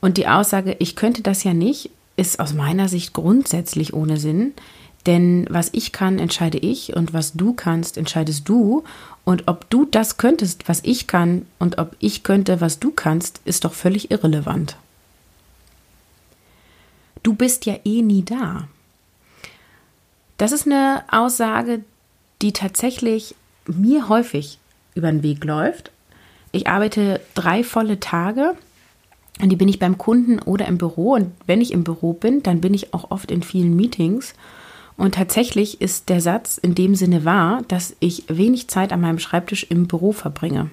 Und 0.00 0.16
die 0.16 0.28
Aussage, 0.28 0.76
ich 0.78 0.96
könnte 0.96 1.22
das 1.22 1.44
ja 1.44 1.54
nicht, 1.54 1.90
ist 2.16 2.40
aus 2.40 2.52
meiner 2.52 2.88
Sicht 2.88 3.12
grundsätzlich 3.12 3.94
ohne 3.94 4.16
Sinn. 4.16 4.52
Denn 5.06 5.46
was 5.48 5.70
ich 5.72 5.92
kann, 5.92 6.18
entscheide 6.18 6.58
ich 6.58 6.94
und 6.94 7.12
was 7.12 7.32
du 7.32 7.54
kannst, 7.54 7.96
entscheidest 7.96 8.48
du. 8.48 8.84
Und 9.24 9.48
ob 9.48 9.70
du 9.70 9.84
das 9.84 10.16
könntest, 10.16 10.68
was 10.68 10.80
ich 10.84 11.06
kann 11.06 11.46
und 11.58 11.78
ob 11.78 11.96
ich 11.98 12.22
könnte, 12.22 12.60
was 12.60 12.78
du 12.78 12.90
kannst, 12.90 13.40
ist 13.44 13.64
doch 13.64 13.72
völlig 13.72 14.10
irrelevant. 14.10 14.76
Du 17.22 17.34
bist 17.34 17.66
ja 17.66 17.76
eh 17.84 18.02
nie 18.02 18.24
da. 18.24 18.68
Das 20.36 20.52
ist 20.52 20.66
eine 20.66 21.04
Aussage, 21.10 21.84
die 22.42 22.52
tatsächlich 22.52 23.34
mir 23.66 24.08
häufig 24.08 24.58
über 24.94 25.10
den 25.10 25.22
Weg 25.22 25.44
läuft. 25.44 25.90
Ich 26.52 26.68
arbeite 26.68 27.20
drei 27.34 27.64
volle 27.64 28.00
Tage 28.00 28.56
und 29.40 29.50
die 29.50 29.56
bin 29.56 29.68
ich 29.68 29.78
beim 29.78 29.98
Kunden 29.98 30.38
oder 30.40 30.66
im 30.66 30.78
Büro. 30.78 31.14
Und 31.14 31.32
wenn 31.46 31.60
ich 31.60 31.72
im 31.72 31.84
Büro 31.84 32.12
bin, 32.12 32.42
dann 32.42 32.60
bin 32.60 32.74
ich 32.74 32.92
auch 32.92 33.10
oft 33.10 33.30
in 33.30 33.42
vielen 33.42 33.76
Meetings. 33.76 34.34
Und 34.96 35.14
tatsächlich 35.14 35.80
ist 35.80 36.08
der 36.08 36.20
Satz 36.20 36.58
in 36.58 36.74
dem 36.74 36.96
Sinne 36.96 37.24
wahr, 37.24 37.62
dass 37.68 37.94
ich 38.00 38.24
wenig 38.28 38.68
Zeit 38.68 38.92
an 38.92 39.00
meinem 39.00 39.20
Schreibtisch 39.20 39.64
im 39.70 39.86
Büro 39.86 40.12
verbringe. 40.12 40.70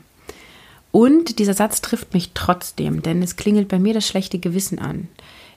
Und 0.91 1.39
dieser 1.39 1.53
Satz 1.53 1.81
trifft 1.81 2.13
mich 2.13 2.31
trotzdem, 2.33 3.03
denn 3.03 3.21
es 3.21 3.35
klingelt 3.35 3.67
bei 3.67 3.77
mir 3.77 3.93
das 3.93 4.07
schlechte 4.07 4.39
Gewissen 4.39 4.79
an. 4.79 5.09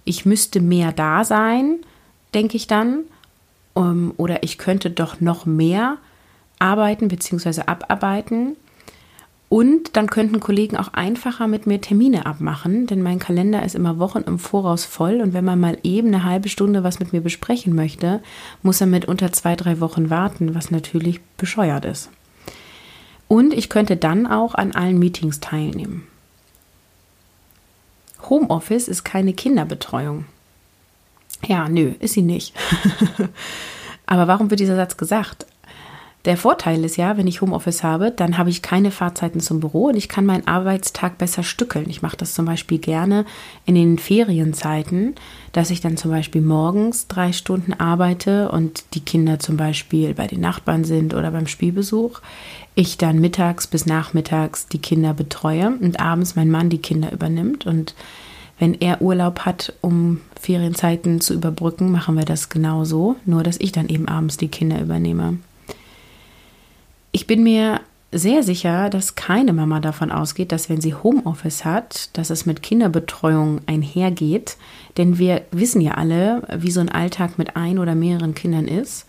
Ich 0.04 0.26
müsste 0.26 0.60
mehr 0.60 0.92
da 0.92 1.24
sein, 1.24 1.76
denke 2.34 2.56
ich 2.56 2.66
dann, 2.66 3.04
um, 3.72 4.12
oder 4.16 4.42
ich 4.42 4.58
könnte 4.58 4.90
doch 4.90 5.20
noch 5.20 5.46
mehr 5.46 5.96
arbeiten 6.58 7.08
bzw. 7.08 7.62
abarbeiten. 7.62 8.56
Und 9.48 9.96
dann 9.96 10.08
könnten 10.08 10.40
Kollegen 10.40 10.76
auch 10.76 10.92
einfacher 10.92 11.46
mit 11.46 11.66
mir 11.66 11.80
Termine 11.80 12.26
abmachen, 12.26 12.86
denn 12.86 13.02
mein 13.02 13.18
Kalender 13.18 13.62
ist 13.62 13.74
immer 13.74 13.98
Wochen 13.98 14.20
im 14.26 14.38
Voraus 14.38 14.84
voll 14.84 15.22
und 15.22 15.32
wenn 15.32 15.44
man 15.44 15.58
mal 15.58 15.78
eben 15.82 16.08
eine 16.08 16.24
halbe 16.24 16.50
Stunde 16.50 16.84
was 16.84 17.00
mit 17.00 17.14
mir 17.14 17.22
besprechen 17.22 17.74
möchte, 17.74 18.22
muss 18.62 18.80
er 18.82 18.86
mit 18.86 19.06
unter 19.06 19.32
zwei, 19.32 19.56
drei 19.56 19.80
Wochen 19.80 20.10
warten, 20.10 20.54
was 20.54 20.70
natürlich 20.70 21.20
bescheuert 21.38 21.86
ist. 21.86 22.10
Und 23.26 23.54
ich 23.54 23.70
könnte 23.70 23.96
dann 23.96 24.26
auch 24.26 24.54
an 24.54 24.72
allen 24.72 24.98
Meetings 24.98 25.40
teilnehmen. 25.40 26.06
Homeoffice 28.28 28.88
ist 28.88 29.04
keine 29.04 29.32
Kinderbetreuung. 29.32 30.26
Ja, 31.46 31.68
nö, 31.68 31.92
ist 32.00 32.14
sie 32.14 32.22
nicht. 32.22 32.54
Aber 34.06 34.26
warum 34.26 34.50
wird 34.50 34.60
dieser 34.60 34.76
Satz 34.76 34.96
gesagt? 34.96 35.46
Der 36.24 36.36
Vorteil 36.36 36.84
ist 36.84 36.96
ja, 36.96 37.16
wenn 37.16 37.28
ich 37.28 37.40
Homeoffice 37.40 37.84
habe, 37.84 38.10
dann 38.10 38.38
habe 38.38 38.50
ich 38.50 38.60
keine 38.60 38.90
Fahrzeiten 38.90 39.38
zum 39.38 39.60
Büro 39.60 39.84
und 39.86 39.96
ich 39.96 40.08
kann 40.08 40.26
meinen 40.26 40.48
Arbeitstag 40.48 41.16
besser 41.16 41.44
stückeln. 41.44 41.88
Ich 41.88 42.02
mache 42.02 42.16
das 42.16 42.34
zum 42.34 42.44
Beispiel 42.44 42.78
gerne 42.78 43.24
in 43.66 43.76
den 43.76 43.98
Ferienzeiten, 43.98 45.14
dass 45.52 45.70
ich 45.70 45.80
dann 45.80 45.96
zum 45.96 46.10
Beispiel 46.10 46.42
morgens 46.42 47.06
drei 47.06 47.32
Stunden 47.32 47.72
arbeite 47.72 48.50
und 48.50 48.84
die 48.94 49.00
Kinder 49.00 49.38
zum 49.38 49.56
Beispiel 49.56 50.12
bei 50.12 50.26
den 50.26 50.40
Nachbarn 50.40 50.82
sind 50.82 51.14
oder 51.14 51.30
beim 51.30 51.46
Spielbesuch. 51.46 52.20
Ich 52.74 52.98
dann 52.98 53.20
mittags 53.20 53.68
bis 53.68 53.86
nachmittags 53.86 54.66
die 54.66 54.80
Kinder 54.80 55.14
betreue 55.14 55.68
und 55.80 56.00
abends 56.00 56.34
mein 56.34 56.50
Mann 56.50 56.68
die 56.68 56.82
Kinder 56.82 57.12
übernimmt. 57.12 57.64
Und 57.64 57.94
wenn 58.58 58.74
er 58.74 59.00
Urlaub 59.00 59.40
hat, 59.40 59.72
um 59.82 60.20
Ferienzeiten 60.38 61.20
zu 61.20 61.32
überbrücken, 61.32 61.92
machen 61.92 62.16
wir 62.16 62.24
das 62.24 62.48
genauso, 62.48 63.14
nur 63.24 63.44
dass 63.44 63.60
ich 63.60 63.70
dann 63.70 63.88
eben 63.88 64.08
abends 64.08 64.36
die 64.36 64.48
Kinder 64.48 64.80
übernehme. 64.80 65.38
Ich 67.18 67.26
bin 67.26 67.42
mir 67.42 67.80
sehr 68.12 68.44
sicher, 68.44 68.90
dass 68.90 69.16
keine 69.16 69.52
Mama 69.52 69.80
davon 69.80 70.12
ausgeht, 70.12 70.52
dass 70.52 70.70
wenn 70.70 70.80
sie 70.80 70.94
Homeoffice 70.94 71.64
hat, 71.64 72.16
dass 72.16 72.30
es 72.30 72.46
mit 72.46 72.62
Kinderbetreuung 72.62 73.60
einhergeht. 73.66 74.56
Denn 74.96 75.18
wir 75.18 75.42
wissen 75.50 75.80
ja 75.80 75.94
alle, 75.94 76.42
wie 76.56 76.70
so 76.70 76.78
ein 76.78 76.88
Alltag 76.88 77.36
mit 77.36 77.56
ein 77.56 77.80
oder 77.80 77.96
mehreren 77.96 78.34
Kindern 78.34 78.68
ist. 78.68 79.04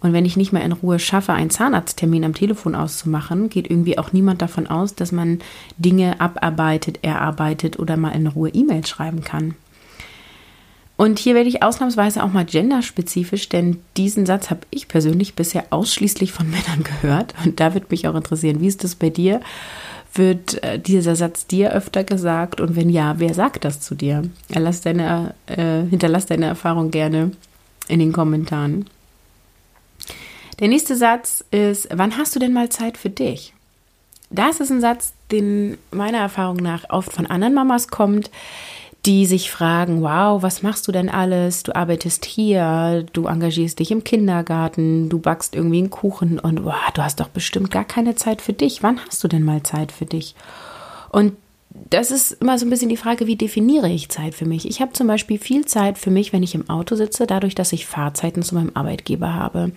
Und 0.00 0.12
wenn 0.12 0.26
ich 0.26 0.36
nicht 0.36 0.52
mehr 0.52 0.64
in 0.64 0.72
Ruhe 0.72 0.98
schaffe, 0.98 1.32
einen 1.32 1.48
Zahnarzttermin 1.48 2.26
am 2.26 2.34
Telefon 2.34 2.74
auszumachen, 2.74 3.48
geht 3.48 3.70
irgendwie 3.70 3.96
auch 3.96 4.12
niemand 4.12 4.42
davon 4.42 4.66
aus, 4.66 4.94
dass 4.94 5.10
man 5.10 5.38
Dinge 5.78 6.20
abarbeitet, 6.20 6.98
erarbeitet 7.00 7.78
oder 7.78 7.96
mal 7.96 8.10
in 8.10 8.26
Ruhe 8.26 8.50
E-Mail 8.50 8.84
schreiben 8.84 9.24
kann. 9.24 9.54
Und 10.96 11.18
hier 11.18 11.34
werde 11.34 11.48
ich 11.48 11.62
ausnahmsweise 11.62 12.22
auch 12.24 12.32
mal 12.32 12.46
genderspezifisch, 12.46 13.48
denn 13.50 13.80
diesen 13.96 14.24
Satz 14.24 14.48
habe 14.48 14.60
ich 14.70 14.88
persönlich 14.88 15.34
bisher 15.34 15.66
ausschließlich 15.70 16.32
von 16.32 16.50
Männern 16.50 16.84
gehört. 16.84 17.34
Und 17.44 17.60
da 17.60 17.74
würde 17.74 17.86
mich 17.90 18.08
auch 18.08 18.14
interessieren, 18.14 18.60
wie 18.60 18.68
ist 18.68 18.84
das 18.84 18.94
bei 18.94 19.10
dir? 19.10 19.40
Wird 20.14 20.62
äh, 20.62 20.78
dieser 20.78 21.14
Satz 21.14 21.46
dir 21.46 21.72
öfter 21.72 22.02
gesagt? 22.02 22.60
Und 22.60 22.76
wenn 22.76 22.88
ja, 22.88 23.18
wer 23.18 23.34
sagt 23.34 23.64
das 23.66 23.80
zu 23.80 23.94
dir? 23.94 24.22
Erlass 24.48 24.80
deine, 24.80 25.34
äh, 25.46 25.82
hinterlass 25.82 26.24
deine 26.24 26.46
Erfahrung 26.46 26.90
gerne 26.90 27.32
in 27.88 27.98
den 27.98 28.12
Kommentaren. 28.12 28.86
Der 30.58 30.68
nächste 30.68 30.96
Satz 30.96 31.44
ist, 31.50 31.88
wann 31.92 32.16
hast 32.16 32.34
du 32.34 32.38
denn 32.38 32.54
mal 32.54 32.70
Zeit 32.70 32.96
für 32.96 33.10
dich? 33.10 33.52
Das 34.30 34.60
ist 34.60 34.70
ein 34.70 34.80
Satz, 34.80 35.12
den 35.30 35.76
meiner 35.90 36.18
Erfahrung 36.18 36.56
nach 36.56 36.88
oft 36.88 37.12
von 37.12 37.26
anderen 37.26 37.54
Mamas 37.54 37.88
kommt, 37.88 38.30
die 39.06 39.24
sich 39.24 39.50
fragen, 39.52 40.02
wow, 40.02 40.42
was 40.42 40.62
machst 40.62 40.88
du 40.88 40.92
denn 40.92 41.08
alles? 41.08 41.62
Du 41.62 41.74
arbeitest 41.74 42.24
hier, 42.24 43.06
du 43.12 43.26
engagierst 43.26 43.78
dich 43.78 43.92
im 43.92 44.02
Kindergarten, 44.02 45.08
du 45.08 45.20
backst 45.20 45.54
irgendwie 45.54 45.78
einen 45.78 45.90
Kuchen 45.90 46.40
und 46.40 46.64
wow, 46.64 46.90
du 46.92 47.02
hast 47.02 47.20
doch 47.20 47.28
bestimmt 47.28 47.70
gar 47.70 47.84
keine 47.84 48.16
Zeit 48.16 48.42
für 48.42 48.52
dich. 48.52 48.82
Wann 48.82 49.00
hast 49.06 49.22
du 49.22 49.28
denn 49.28 49.44
mal 49.44 49.62
Zeit 49.62 49.92
für 49.92 50.06
dich? 50.06 50.34
Und 51.10 51.34
das 51.90 52.10
ist 52.10 52.32
immer 52.32 52.58
so 52.58 52.66
ein 52.66 52.70
bisschen 52.70 52.88
die 52.88 52.96
Frage, 52.96 53.26
wie 53.26 53.36
definiere 53.36 53.88
ich 53.88 54.08
Zeit 54.08 54.34
für 54.34 54.46
mich? 54.46 54.68
Ich 54.68 54.80
habe 54.80 54.92
zum 54.92 55.06
Beispiel 55.06 55.38
viel 55.38 55.66
Zeit 55.66 55.98
für 55.98 56.10
mich, 56.10 56.32
wenn 56.32 56.42
ich 56.42 56.54
im 56.54 56.68
Auto 56.68 56.96
sitze, 56.96 57.26
dadurch, 57.26 57.54
dass 57.54 57.72
ich 57.72 57.86
Fahrzeiten 57.86 58.42
zu 58.42 58.54
meinem 58.54 58.72
Arbeitgeber 58.74 59.34
habe. 59.34 59.72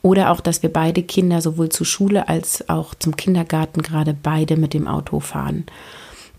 Oder 0.00 0.30
auch, 0.30 0.40
dass 0.40 0.62
wir 0.62 0.72
beide 0.72 1.02
Kinder 1.02 1.42
sowohl 1.42 1.68
zur 1.68 1.86
Schule 1.86 2.28
als 2.28 2.68
auch 2.68 2.94
zum 2.94 3.16
Kindergarten 3.16 3.82
gerade 3.82 4.14
beide 4.14 4.56
mit 4.56 4.72
dem 4.72 4.86
Auto 4.86 5.20
fahren. 5.20 5.66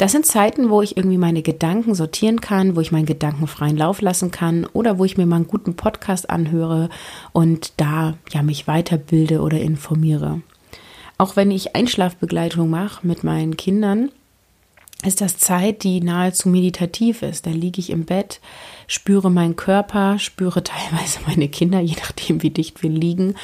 Das 0.02 0.14
sind 0.14 0.26
Zeiten, 0.26 0.72
wo 0.72 0.82
ich 0.82 0.98
irgendwie 0.98 1.20
meine 1.20 1.44
Gedanken 1.44 1.94
sortieren 1.94 2.42
kann, 2.42 2.76
wo 2.76 2.82
ich 2.82 2.92
meinen 2.92 3.06
Gedanken 3.06 3.46
freien 3.46 3.78
Lauf 3.78 4.02
lassen 4.02 4.32
kann 4.32 4.66
oder 4.74 4.98
wo 4.98 5.06
ich 5.06 5.16
mir 5.16 5.28
mal 5.28 5.36
einen 5.36 5.46
guten 5.48 5.76
Podcast 5.76 6.28
anhöre 6.28 6.90
und 7.34 7.74
da 7.78 8.16
ja 8.32 8.42
mich 8.42 8.66
weiterbilde 8.66 9.42
oder 9.42 9.60
informiere. 9.60 10.42
Auch 11.20 11.36
wenn 11.36 11.52
ich 11.52 11.76
Einschlafbegleitung 11.76 12.68
mache 12.68 13.06
mit 13.06 13.24
meinen 13.24 13.58
Kindern, 13.58 14.10
ist 15.06 15.22
das 15.22 15.38
Zeit, 15.38 15.84
die 15.84 16.02
nahezu 16.02 16.50
meditativ 16.50 17.22
ist. 17.22 17.46
Da 17.46 17.52
liege 17.52 17.80
ich 17.80 17.92
im 17.92 18.06
Bett, 18.06 18.40
spüre 18.88 19.30
meinen 19.30 19.56
Körper, 19.56 20.18
spüre 20.18 20.64
teilweise 20.64 21.20
meine 21.28 21.48
Kinder, 21.48 21.80
je 21.80 21.98
nachdem, 21.98 22.42
wie 22.42 22.50
dicht 22.50 22.82
wir 22.82 22.90
liegen. 22.90 23.36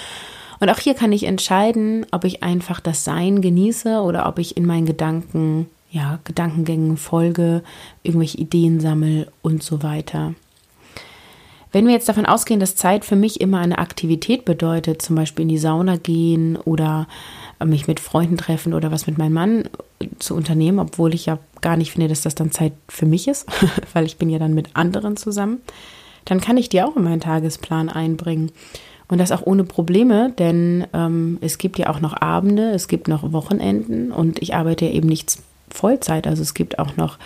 Und 0.59 0.71
auch 0.71 0.79
hier 0.79 0.95
kann 0.95 1.11
ich 1.11 1.25
entscheiden, 1.25 2.07
ob 2.09 2.23
ich 2.23 2.41
einfach 2.41 2.79
das 2.79 3.03
Sein 3.03 3.41
genieße 3.43 4.01
oder 4.01 4.25
ob 4.27 4.39
ich 4.39 4.57
in 4.57 4.65
meinen 4.65 4.87
Gedanken 4.87 5.67
ja, 5.89 6.19
Gedankengängen 6.23 6.97
folge, 6.97 7.63
irgendwelche 8.03 8.37
Ideen 8.37 8.79
sammle 8.79 9.31
und 9.41 9.63
so 9.63 9.83
weiter. 9.83 10.33
Wenn 11.71 11.85
wir 11.85 11.93
jetzt 11.93 12.09
davon 12.09 12.25
ausgehen, 12.25 12.59
dass 12.59 12.75
Zeit 12.75 13.03
für 13.03 13.15
mich 13.15 13.41
immer 13.41 13.59
eine 13.59 13.77
Aktivität 13.77 14.45
bedeutet, 14.45 15.01
zum 15.01 15.15
Beispiel 15.15 15.43
in 15.43 15.49
die 15.49 15.57
Sauna 15.57 15.97
gehen 15.97 16.55
oder 16.57 17.07
mich 17.63 17.87
mit 17.87 17.99
Freunden 17.99 18.37
treffen 18.37 18.73
oder 18.73 18.91
was 18.91 19.07
mit 19.07 19.17
meinem 19.17 19.33
Mann 19.33 19.69
zu 20.19 20.35
unternehmen, 20.35 20.79
obwohl 20.79 21.13
ich 21.13 21.25
ja 21.25 21.39
gar 21.61 21.75
nicht 21.75 21.91
finde, 21.91 22.07
dass 22.07 22.21
das 22.21 22.35
dann 22.35 22.51
Zeit 22.51 22.73
für 22.87 23.05
mich 23.05 23.27
ist, 23.27 23.47
weil 23.93 24.05
ich 24.05 24.17
bin 24.17 24.29
ja 24.29 24.39
dann 24.39 24.53
mit 24.53 24.75
anderen 24.75 25.17
zusammen, 25.17 25.59
dann 26.25 26.41
kann 26.41 26.57
ich 26.57 26.69
die 26.69 26.81
auch 26.81 26.95
in 26.95 27.03
meinen 27.03 27.21
Tagesplan 27.21 27.89
einbringen. 27.89 28.51
Und 29.09 29.19
das 29.19 29.31
auch 29.31 29.45
ohne 29.45 29.63
Probleme, 29.63 30.33
denn 30.37 30.85
ähm, 30.93 31.37
es 31.39 31.57
gibt 31.57 31.79
ja 31.79 31.89
auch 31.89 32.01
noch 32.01 32.21
Abende, 32.21 32.71
es 32.71 32.89
gibt 32.89 33.07
noch 33.07 33.31
Wochenenden 33.31 34.11
und 34.11 34.41
ich 34.41 34.53
arbeite 34.53 34.85
ja 34.85 34.91
eben 34.91 35.07
nicht 35.07 35.37
Vollzeit. 35.69 36.27
Also 36.27 36.41
es 36.41 36.53
gibt 36.53 36.79
auch 36.79 36.95
noch 36.97 37.17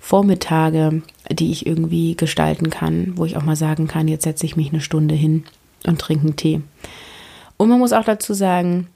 Vormittage, 0.00 1.02
die 1.30 1.50
ich 1.50 1.66
irgendwie 1.66 2.16
gestalten 2.16 2.70
kann, 2.70 3.12
wo 3.16 3.24
ich 3.24 3.36
auch 3.36 3.42
mal 3.42 3.56
sagen 3.56 3.88
kann, 3.88 4.08
jetzt 4.08 4.24
setze 4.24 4.46
ich 4.46 4.56
mich 4.56 4.72
eine 4.72 4.80
Stunde 4.80 5.14
hin 5.14 5.44
und 5.86 6.00
trinke 6.00 6.26
einen 6.26 6.36
Tee. 6.36 6.60
Und 7.56 7.68
man 7.68 7.78
muss 7.78 7.92
auch 7.92 8.04
dazu 8.04 8.34
sagen, 8.34 8.88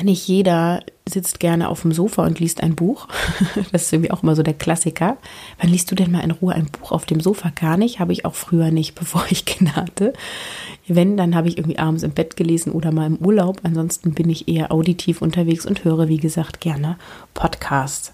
nicht 0.00 0.26
jeder 0.26 0.82
sitzt 1.06 1.40
gerne 1.40 1.68
auf 1.68 1.82
dem 1.82 1.92
Sofa 1.92 2.24
und 2.24 2.40
liest 2.40 2.62
ein 2.62 2.74
Buch. 2.74 3.08
Das 3.72 3.82
ist 3.82 3.92
irgendwie 3.92 4.10
auch 4.10 4.22
immer 4.22 4.34
so 4.34 4.42
der 4.42 4.54
Klassiker. 4.54 5.16
Wann 5.60 5.70
liest 5.70 5.90
du 5.90 5.94
denn 5.94 6.10
mal 6.10 6.20
in 6.20 6.30
Ruhe 6.30 6.54
ein 6.54 6.66
Buch 6.66 6.92
auf 6.92 7.04
dem 7.04 7.20
Sofa? 7.20 7.50
Gar 7.50 7.76
nicht, 7.76 8.00
habe 8.00 8.12
ich 8.12 8.24
auch 8.24 8.34
früher 8.34 8.70
nicht, 8.70 8.94
bevor 8.98 9.24
ich 9.28 9.44
Kinder 9.44 9.76
hatte. 9.76 10.12
Wenn, 10.88 11.16
dann 11.16 11.34
habe 11.34 11.48
ich 11.48 11.58
irgendwie 11.58 11.78
abends 11.78 12.02
im 12.02 12.12
Bett 12.12 12.36
gelesen 12.36 12.72
oder 12.72 12.92
mal 12.92 13.06
im 13.06 13.18
Urlaub. 13.18 13.60
Ansonsten 13.62 14.12
bin 14.12 14.30
ich 14.30 14.48
eher 14.48 14.72
auditiv 14.72 15.22
unterwegs 15.22 15.66
und 15.66 15.84
höre, 15.84 16.08
wie 16.08 16.18
gesagt, 16.18 16.60
gerne 16.60 16.96
Podcasts. 17.34 18.12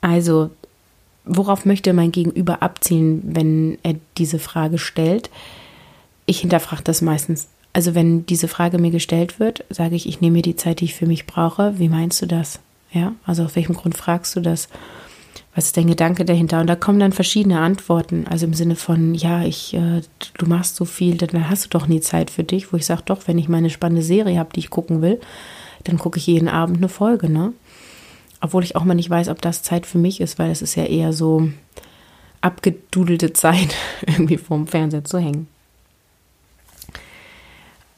Also, 0.00 0.50
worauf 1.24 1.64
möchte 1.64 1.92
mein 1.92 2.12
Gegenüber 2.12 2.62
abzielen, 2.62 3.22
wenn 3.24 3.78
er 3.82 3.96
diese 4.16 4.38
Frage 4.38 4.78
stellt? 4.78 5.30
Ich 6.26 6.40
hinterfrage 6.40 6.82
das 6.82 7.02
meistens. 7.02 7.48
Also, 7.72 7.94
wenn 7.94 8.26
diese 8.26 8.48
Frage 8.48 8.78
mir 8.78 8.90
gestellt 8.90 9.40
wird, 9.40 9.64
sage 9.70 9.94
ich, 9.94 10.08
ich 10.08 10.20
nehme 10.20 10.36
mir 10.36 10.42
die 10.42 10.56
Zeit, 10.56 10.80
die 10.80 10.86
ich 10.86 10.94
für 10.94 11.06
mich 11.06 11.26
brauche. 11.26 11.78
Wie 11.78 11.88
meinst 11.88 12.22
du 12.22 12.26
das? 12.26 12.60
Ja, 12.92 13.14
also 13.26 13.44
auf 13.44 13.56
welchem 13.56 13.74
Grund 13.74 13.96
fragst 13.96 14.34
du 14.36 14.40
das? 14.40 14.68
Was 15.54 15.66
ist 15.66 15.76
dein 15.76 15.88
Gedanke 15.88 16.24
dahinter? 16.24 16.60
Und 16.60 16.68
da 16.68 16.76
kommen 16.76 17.00
dann 17.00 17.12
verschiedene 17.12 17.60
Antworten. 17.60 18.26
Also 18.28 18.46
im 18.46 18.54
Sinne 18.54 18.76
von, 18.76 19.14
ja, 19.14 19.42
ich, 19.42 19.74
äh, 19.74 20.02
du 20.38 20.46
machst 20.46 20.76
so 20.76 20.84
viel, 20.84 21.16
dann 21.16 21.50
hast 21.50 21.64
du 21.64 21.68
doch 21.70 21.86
nie 21.86 22.00
Zeit 22.00 22.30
für 22.30 22.44
dich. 22.44 22.72
Wo 22.72 22.76
ich 22.76 22.86
sage, 22.86 23.02
doch, 23.04 23.26
wenn 23.26 23.38
ich 23.38 23.48
meine 23.48 23.68
spannende 23.68 24.02
Serie 24.02 24.38
habe, 24.38 24.50
die 24.54 24.60
ich 24.60 24.70
gucken 24.70 25.02
will, 25.02 25.20
dann 25.84 25.98
gucke 25.98 26.18
ich 26.18 26.26
jeden 26.26 26.48
Abend 26.48 26.78
eine 26.78 26.88
Folge, 26.88 27.28
ne? 27.28 27.52
Obwohl 28.40 28.62
ich 28.62 28.76
auch 28.76 28.84
mal 28.84 28.94
nicht 28.94 29.10
weiß, 29.10 29.28
ob 29.28 29.42
das 29.42 29.62
Zeit 29.62 29.86
für 29.86 29.98
mich 29.98 30.20
ist, 30.20 30.38
weil 30.38 30.50
es 30.50 30.62
ist 30.62 30.74
ja 30.76 30.84
eher 30.84 31.12
so 31.12 31.50
abgedudelte 32.40 33.32
Zeit, 33.32 33.74
irgendwie 34.06 34.38
vorm 34.38 34.66
Fernseher 34.66 35.04
zu 35.04 35.18
hängen. 35.18 35.48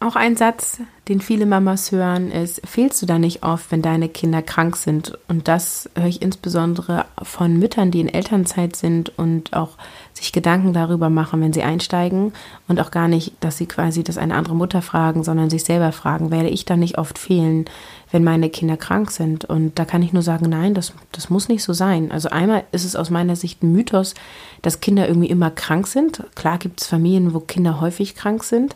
Auch 0.02 0.16
ein 0.16 0.35
Satz, 0.35 0.80
den 1.09 1.21
viele 1.21 1.45
Mamas 1.45 1.92
hören, 1.92 2.30
ist, 2.30 2.66
fehlst 2.66 3.02
du 3.02 3.07
da 3.07 3.19
nicht 3.19 3.42
oft, 3.42 3.71
wenn 3.71 3.83
deine 3.83 4.09
Kinder 4.09 4.40
krank 4.40 4.76
sind? 4.76 5.19
Und 5.28 5.47
das 5.47 5.90
höre 5.95 6.07
ich 6.07 6.23
insbesondere 6.23 7.04
von 7.23 7.59
Müttern, 7.59 7.90
die 7.90 8.00
in 8.00 8.09
Elternzeit 8.09 8.76
sind 8.76 9.19
und 9.19 9.52
auch 9.52 9.76
sich 10.14 10.33
Gedanken 10.33 10.73
darüber 10.73 11.11
machen, 11.11 11.42
wenn 11.42 11.52
sie 11.52 11.64
einsteigen 11.64 12.33
und 12.66 12.80
auch 12.80 12.90
gar 12.90 13.09
nicht, 13.09 13.35
dass 13.40 13.59
sie 13.59 13.66
quasi 13.66 14.02
das 14.02 14.16
eine 14.16 14.37
andere 14.37 14.57
Mutter 14.57 14.80
fragen, 14.80 15.23
sondern 15.23 15.50
sich 15.50 15.64
selber 15.64 15.92
fragen, 15.92 16.30
werde 16.30 16.49
ich 16.49 16.64
da 16.64 16.78
nicht 16.78 16.97
oft 16.97 17.19
fehlen, 17.19 17.66
wenn 18.11 18.25
meine 18.25 18.49
Kinder 18.49 18.78
krank 18.78 19.11
sind? 19.11 19.45
Und 19.45 19.78
da 19.78 19.85
kann 19.85 20.00
ich 20.00 20.14
nur 20.14 20.23
sagen, 20.23 20.49
nein, 20.49 20.73
das, 20.73 20.95
das 21.12 21.28
muss 21.28 21.49
nicht 21.50 21.62
so 21.62 21.75
sein. 21.75 22.11
Also 22.11 22.30
einmal 22.30 22.64
ist 22.73 22.87
es 22.87 22.97
aus 22.97 23.11
meiner 23.11 23.37
Sicht 23.37 23.62
ein 23.62 23.73
Mythos, 23.73 24.14
dass 24.62 24.80
Kinder 24.80 25.07
irgendwie 25.07 25.28
immer 25.28 25.50
krank 25.50 25.87
sind. 25.87 26.25
Klar 26.37 26.57
gibt 26.57 26.80
es 26.80 26.87
Familien, 26.87 27.35
wo 27.35 27.40
Kinder 27.40 27.83
häufig 27.83 28.14
krank 28.14 28.45
sind. 28.45 28.75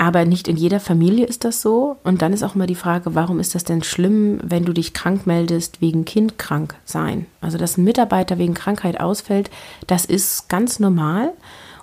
Aber 0.00 0.24
nicht 0.24 0.46
in 0.46 0.56
jeder 0.56 0.78
Familie 0.78 1.26
ist 1.26 1.44
das 1.44 1.60
so. 1.60 1.96
Und 2.04 2.22
dann 2.22 2.32
ist 2.32 2.44
auch 2.44 2.54
immer 2.54 2.68
die 2.68 2.76
Frage, 2.76 3.16
warum 3.16 3.40
ist 3.40 3.56
das 3.56 3.64
denn 3.64 3.82
schlimm, 3.82 4.38
wenn 4.44 4.64
du 4.64 4.72
dich 4.72 4.94
krank 4.94 5.26
meldest 5.26 5.80
wegen 5.80 6.04
Kindkrank 6.04 6.76
sein? 6.84 7.26
Also, 7.40 7.58
dass 7.58 7.76
ein 7.76 7.84
Mitarbeiter 7.84 8.38
wegen 8.38 8.54
Krankheit 8.54 9.00
ausfällt, 9.00 9.50
das 9.88 10.04
ist 10.04 10.48
ganz 10.48 10.78
normal. 10.78 11.32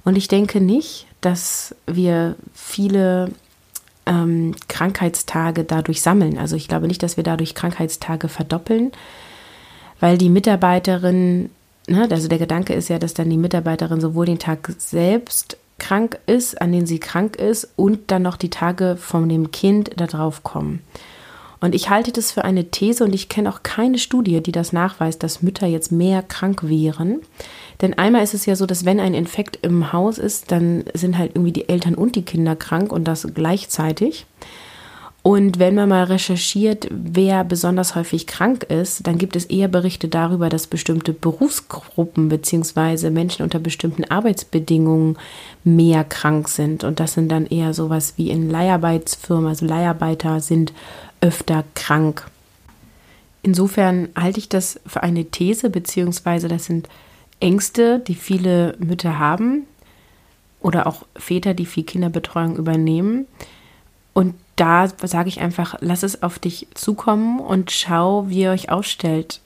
Und 0.06 0.18
ich 0.18 0.30
denke 0.30 0.62
nicht, 0.62 1.08
dass 1.20 1.76
wir 1.88 2.36
viele 2.54 3.32
ähm, 4.06 4.56
Krankheitstage 4.68 5.64
dadurch 5.64 6.02
sammeln. 6.02 6.38
Also 6.38 6.56
ich 6.56 6.68
glaube 6.68 6.88
nicht, 6.88 7.04
dass 7.04 7.18
wir 7.18 7.24
dadurch 7.24 7.56
Krankheitstage 7.56 8.30
verdoppeln, 8.30 8.92
weil 10.00 10.18
die 10.18 10.30
Mitarbeiterin, 10.30 11.50
ne, 11.88 12.08
also 12.10 12.28
der 12.28 12.38
Gedanke 12.38 12.74
ist 12.74 12.90
ja, 12.90 13.00
dass 13.00 13.14
dann 13.14 13.30
die 13.30 13.38
Mitarbeiterin 13.38 14.02
sowohl 14.02 14.28
den 14.28 14.40
Tag 14.40 14.74
selbst 14.78 15.58
krank 15.78 16.20
ist, 16.26 16.62
an 16.62 16.72
denen 16.72 16.86
sie 16.86 17.00
krank 17.00 17.36
ist 17.36 17.70
und 17.76 18.12
dann 18.12 18.22
noch 18.22 18.38
die 18.38 18.50
Tage 18.50 18.98
von 18.98 19.28
dem 19.30 19.52
Kind 19.52 19.92
da 19.98 20.08
drauf 20.08 20.44
kommen. 20.44 20.82
Und 21.62 21.74
ich 21.74 21.90
halte 21.90 22.12
das 22.12 22.32
für 22.32 22.44
eine 22.44 22.70
These 22.70 23.04
und 23.04 23.16
ich 23.16 23.30
kenne 23.30 23.50
auch 23.50 23.64
keine 23.64 23.98
Studie, 23.98 24.42
die 24.42 24.52
das 24.52 24.74
nachweist, 24.74 25.24
dass 25.24 25.42
Mütter 25.42 25.66
jetzt 25.66 25.92
mehr 25.92 26.22
krank 26.22 26.68
wären. 26.68 27.22
Denn 27.82 27.98
einmal 27.98 28.24
ist 28.24 28.34
es 28.34 28.46
ja 28.46 28.56
so, 28.56 28.66
dass 28.66 28.86
wenn 28.86 29.00
ein 29.00 29.14
Infekt 29.14 29.60
im 29.64 29.92
Haus 29.92 30.18
ist, 30.18 30.52
dann 30.52 30.84
sind 30.94 31.18
halt 31.18 31.32
irgendwie 31.34 31.54
die 31.54 31.68
Eltern 31.68 31.96
und 31.96 32.16
die 32.16 32.24
Kinder 32.24 32.56
krank 32.56 32.92
und 32.92 33.06
das 33.06 33.28
gleichzeitig. 33.34 34.26
Und 35.28 35.58
wenn 35.58 35.74
man 35.74 35.90
mal 35.90 36.04
recherchiert, 36.04 36.88
wer 36.92 37.44
besonders 37.44 37.96
häufig 37.96 38.28
krank 38.28 38.62
ist, 38.66 39.08
dann 39.08 39.18
gibt 39.18 39.36
es 39.36 39.46
eher 39.46 39.68
Berichte 39.68 40.08
darüber, 40.08 40.50
dass 40.50 40.68
bestimmte 40.68 41.14
Berufsgruppen 41.14 42.30
bzw. 42.30 43.10
Menschen 43.10 43.42
unter 43.42 43.58
bestimmten 43.58 44.04
Arbeitsbedingungen 44.04 45.18
mehr 45.64 46.04
krank 46.04 46.48
sind. 46.48 46.84
Und 46.84 47.00
das 47.00 47.14
sind 47.14 47.32
dann 47.32 47.48
eher 47.48 47.74
sowas 47.74 48.14
wie 48.18 48.30
in 48.30 48.52
Leiharbeitsfirmen, 48.52 49.48
also 49.48 49.66
Leiharbeiter 49.66 50.42
sind 50.42 50.74
öfter 51.22 51.64
krank. 51.74 52.28
Insofern 53.42 54.10
halte 54.16 54.38
ich 54.38 54.48
das 54.48 54.80
für 54.86 55.02
eine 55.02 55.26
These, 55.26 55.72
beziehungsweise 55.72 56.50
das 56.50 56.66
sind 56.66 56.88
Ängste, 57.40 57.98
die 57.98 58.14
viele 58.14 58.76
Mütter 58.78 59.18
haben 59.18 59.66
oder 60.62 60.86
auch 60.86 61.02
Väter, 61.16 61.56
die 61.56 61.66
viel 61.66 61.84
Kinderbetreuung 61.84 62.58
übernehmen. 62.58 63.26
Und 64.14 64.36
da 64.56 64.88
sage 64.88 65.30
ich 65.30 65.42
einfach, 65.42 65.76
lass 65.82 66.04
es 66.04 66.24
auf 66.24 66.40
dich 66.40 66.68
zukommen 66.74 67.40
und 67.40 67.72
schau, 67.72 68.30
wie 68.30 68.42
ihr 68.42 68.52
euch 68.52 68.70
aufstellt. 68.70 69.42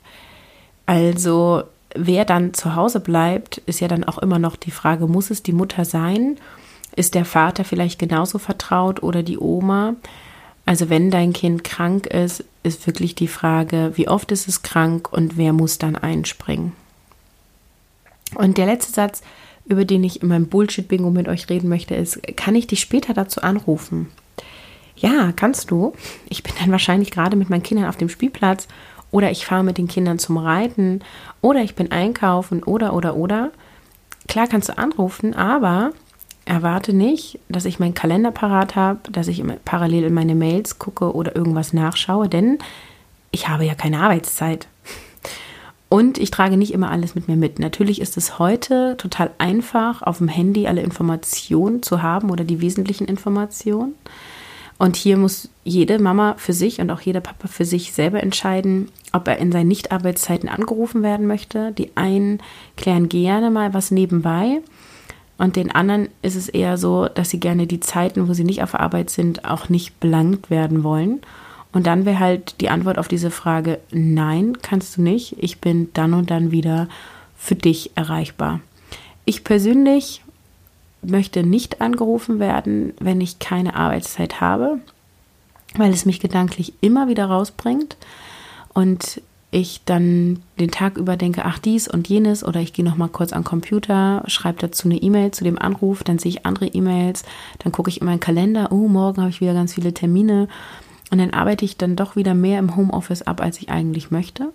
Also 0.86 1.63
wer 1.96 2.25
dann 2.25 2.54
zu 2.54 2.75
Hause 2.75 3.00
bleibt, 3.00 3.58
ist 3.60 3.80
ja 3.80 3.88
dann 3.88 4.04
auch 4.04 4.20
immer 4.20 4.39
noch 4.39 4.56
die 4.56 4.72
Frage, 4.72 5.08
muss 5.08 5.32
es 5.32 5.44
die 5.44 5.54
Mutter 5.54 5.86
sein? 5.86 6.38
Ist 6.96 7.16
der 7.16 7.25
Vater 7.25 7.63
vielleicht 7.63 8.00
genauso 8.00 8.39
vertraut 8.39 9.01
oder 9.01 9.24
die 9.24 9.39
Oma? 9.39 9.96
Also 10.66 10.89
wenn 10.89 11.10
dein 11.10 11.34
Kind 11.34 11.63
krank 11.63 12.06
ist, 12.06 12.44
ist 12.62 12.86
wirklich 12.86 13.16
die 13.16 13.28
Frage, 13.28 13.94
wie 13.96 14.08
oft 14.08 14.32
ist 14.32 14.48
es 14.48 14.62
krank 14.62 15.12
und 15.12 15.38
wer 15.38 15.54
muss 15.54 15.80
dann 15.80 15.96
einspringen? 15.96 16.74
Und 18.36 18.58
der 18.58 18.68
letzte 18.68 18.94
Satz, 18.94 19.24
über 19.66 19.86
den 19.86 20.04
ich 20.04 20.22
in 20.22 20.28
meinem 20.28 20.48
Bullshit-Bingo 20.48 21.10
mit 21.10 21.28
euch 21.28 21.50
reden 21.50 21.70
möchte, 21.70 21.96
ist, 21.96 22.22
kann 22.36 22.56
ich 22.56 22.68
dich 22.68 22.82
später 22.82 23.13
dazu 23.13 23.42
anrufen? 23.42 24.10
Ja, 25.00 25.32
kannst 25.34 25.72
du. 25.72 25.94
Ich 26.27 26.44
bin 26.44 26.53
dann 26.60 26.72
wahrscheinlich 26.72 27.12
gerade 27.12 27.38
mit 27.38 27.50
meinen 27.50 27.63
Kindern 27.63 27.88
auf 27.88 27.98
dem 27.98 28.10
Spielplatz 28.10 28.68
oder 29.12 29.32
ich 29.32 29.46
fahre 29.46 29.63
mit 29.63 29.77
den 29.77 29.88
Kindern 29.88 30.20
zum 30.20 30.38
Reiten 30.38 31.01
oder 31.41 31.62
ich 31.62 31.75
bin 31.75 31.91
einkaufen 31.91 32.63
oder 32.63 32.94
oder 32.94 33.15
oder. 33.15 33.51
Klar 34.27 34.48
kannst 34.48 34.70
du 34.70 34.77
anrufen, 34.77 35.34
aber 35.34 35.91
erwarte 36.46 36.94
nicht, 36.94 37.39
dass 37.48 37.65
ich 37.65 37.79
meinen 37.79 37.94
Kalender 37.94 38.32
parat 38.32 38.75
habe, 38.75 39.00
dass 39.12 39.27
ich 39.27 39.41
parallel 39.63 40.03
in 40.06 40.13
meine 40.13 40.36
Mails 40.36 40.79
gucke 40.79 41.15
oder 41.15 41.36
irgendwas 41.36 41.74
nachschaue, 41.74 42.27
denn 42.27 42.58
ich 43.32 43.48
habe 43.48 43.65
ja 43.65 43.75
keine 43.75 44.01
Arbeitszeit. 44.01 44.68
Und 45.88 46.20
ich 46.20 46.29
trage 46.29 46.58
nicht 46.58 46.74
immer 46.74 46.91
alles 46.91 47.15
mit 47.15 47.27
mir 47.27 47.36
mit. 47.36 47.58
Natürlich 47.58 48.00
ist 48.00 48.15
es 48.18 48.38
heute 48.38 48.96
total 48.98 49.32
einfach, 49.39 50.03
auf 50.03 50.20
dem 50.20 50.27
Handy 50.27 50.68
alle 50.68 50.82
Informationen 50.82 51.82
zu 51.82 52.03
haben 52.03 52.29
oder 52.29 52.44
die 52.44 52.62
wesentlichen 52.62 53.08
Informationen. 53.08 53.96
Und 54.79 54.95
hier 54.95 55.17
muss 55.17 55.50
jede 55.65 56.00
Mama 56.00 56.36
für 56.38 56.53
sich 56.53 56.79
und 56.79 56.89
auch 56.89 57.01
jeder 57.01 57.19
Papa 57.19 57.50
für 57.50 57.65
sich 57.65 57.91
selber 57.91 58.24
entscheiden, 58.24 58.88
ob 59.12 59.27
er 59.27 59.38
in 59.38 59.51
seinen 59.51 59.67
Nichtarbeitszeiten 59.67 60.48
angerufen 60.48 61.03
werden 61.03 61.27
möchte. 61.27 61.74
Die 61.74 61.91
einen 61.95 62.39
klären 62.77 63.09
gerne 63.09 63.51
mal 63.51 63.74
was 63.74 63.91
nebenbei. 63.91 64.62
Und 65.38 65.57
den 65.57 65.69
anderen 65.69 66.07
ist 66.21 66.36
es 66.36 66.48
eher 66.48 66.77
so, 66.77 67.07
dass 67.07 67.29
sie 67.29 67.41
gerne 67.41 67.67
die 67.67 67.81
Zeiten, 67.81 68.29
wo 68.29 68.33
sie 68.33 68.45
nicht 68.45 68.63
auf 68.63 68.74
Arbeit 68.74 69.09
sind, 69.09 69.43
auch 69.43 69.67
nicht 69.67 70.00
belangt 70.00 70.50
werden 70.50 70.83
wollen. 70.83 71.19
Und 71.74 71.86
dann 71.86 72.05
wäre 72.05 72.19
halt 72.19 72.62
die 72.62 72.69
Antwort 72.69 72.98
auf 72.98 73.09
diese 73.09 73.31
Frage, 73.31 73.79
nein, 73.91 74.57
kannst 74.62 74.95
du 74.95 75.01
nicht. 75.01 75.36
Ich 75.39 75.59
bin 75.59 75.89
dann 75.93 76.13
und 76.13 76.31
dann 76.31 76.51
wieder 76.51 76.88
für 77.38 77.55
dich 77.55 77.91
erreichbar. 77.95 78.62
Ich 79.25 79.43
persönlich 79.43 80.21
möchte 81.01 81.44
nicht 81.44 81.82
angerufen 81.82 82.39
werden, 82.39 82.94
wenn 83.00 83.22
ich 83.22 83.39
keine 83.39 83.75
Arbeitszeit 83.75 84.41
habe, 84.41 84.79
weil 85.75 85.91
es 85.91 86.06
mich 86.06 86.20
gedanklich 86.20 86.74
immer 86.82 87.08
wieder 87.08 87.25
rausbringt 87.25 87.98
und 88.74 89.22
ich 89.51 89.82
dann 89.86 90.44
den 90.60 90.70
Tag 90.70 90.98
über 90.98 91.18
denke, 91.18 91.44
ach 91.46 91.58
dies 91.58 91.88
und 91.88 92.08
jenes 92.08 92.44
oder 92.44 92.60
ich 92.60 92.74
gehe 92.74 92.86
noch 92.86 92.98
mal 92.98 93.08
kurz 93.08 93.34
an 93.34 93.41
den 93.41 93.48
Computer, 93.48 94.24
schreibe 94.27 94.60
dazu 94.60 94.88
eine 94.88 94.98
E-Mail 94.98 95.32
zu 95.32 95.44
dem 95.44 95.58
Anruf, 95.58 96.03
dann 96.03 96.20
sehe 96.20 96.29
ich 96.29 96.46
andere 96.46 96.68
E-Mails, 96.68 97.24
dann 97.60 97.72
gucke 97.72 97.89
ich 97.89 98.01
in 98.01 98.06
meinen 98.06 98.20
Kalender, 98.20 98.72
oh, 98.72 98.88
morgen 98.88 99.22
habe 99.22 99.32
ich 99.32 99.41
wieder 99.41 99.56
ganz 99.56 99.74
viele 99.74 99.94
Termine 99.94 100.48
und 101.10 101.18
dann 101.18 101.32
arbeite 101.32 101.65
ich 101.65 101.77
dann 101.77 101.96
doch 101.96 102.15
wieder 102.15 102.36
mehr 102.36 102.60
im 102.60 102.75
Homeoffice 102.75 103.24
ab, 103.24 103.41
als 103.41 103.58
ich 103.60 103.70
eigentlich 103.70 104.12
möchte. 104.12 104.53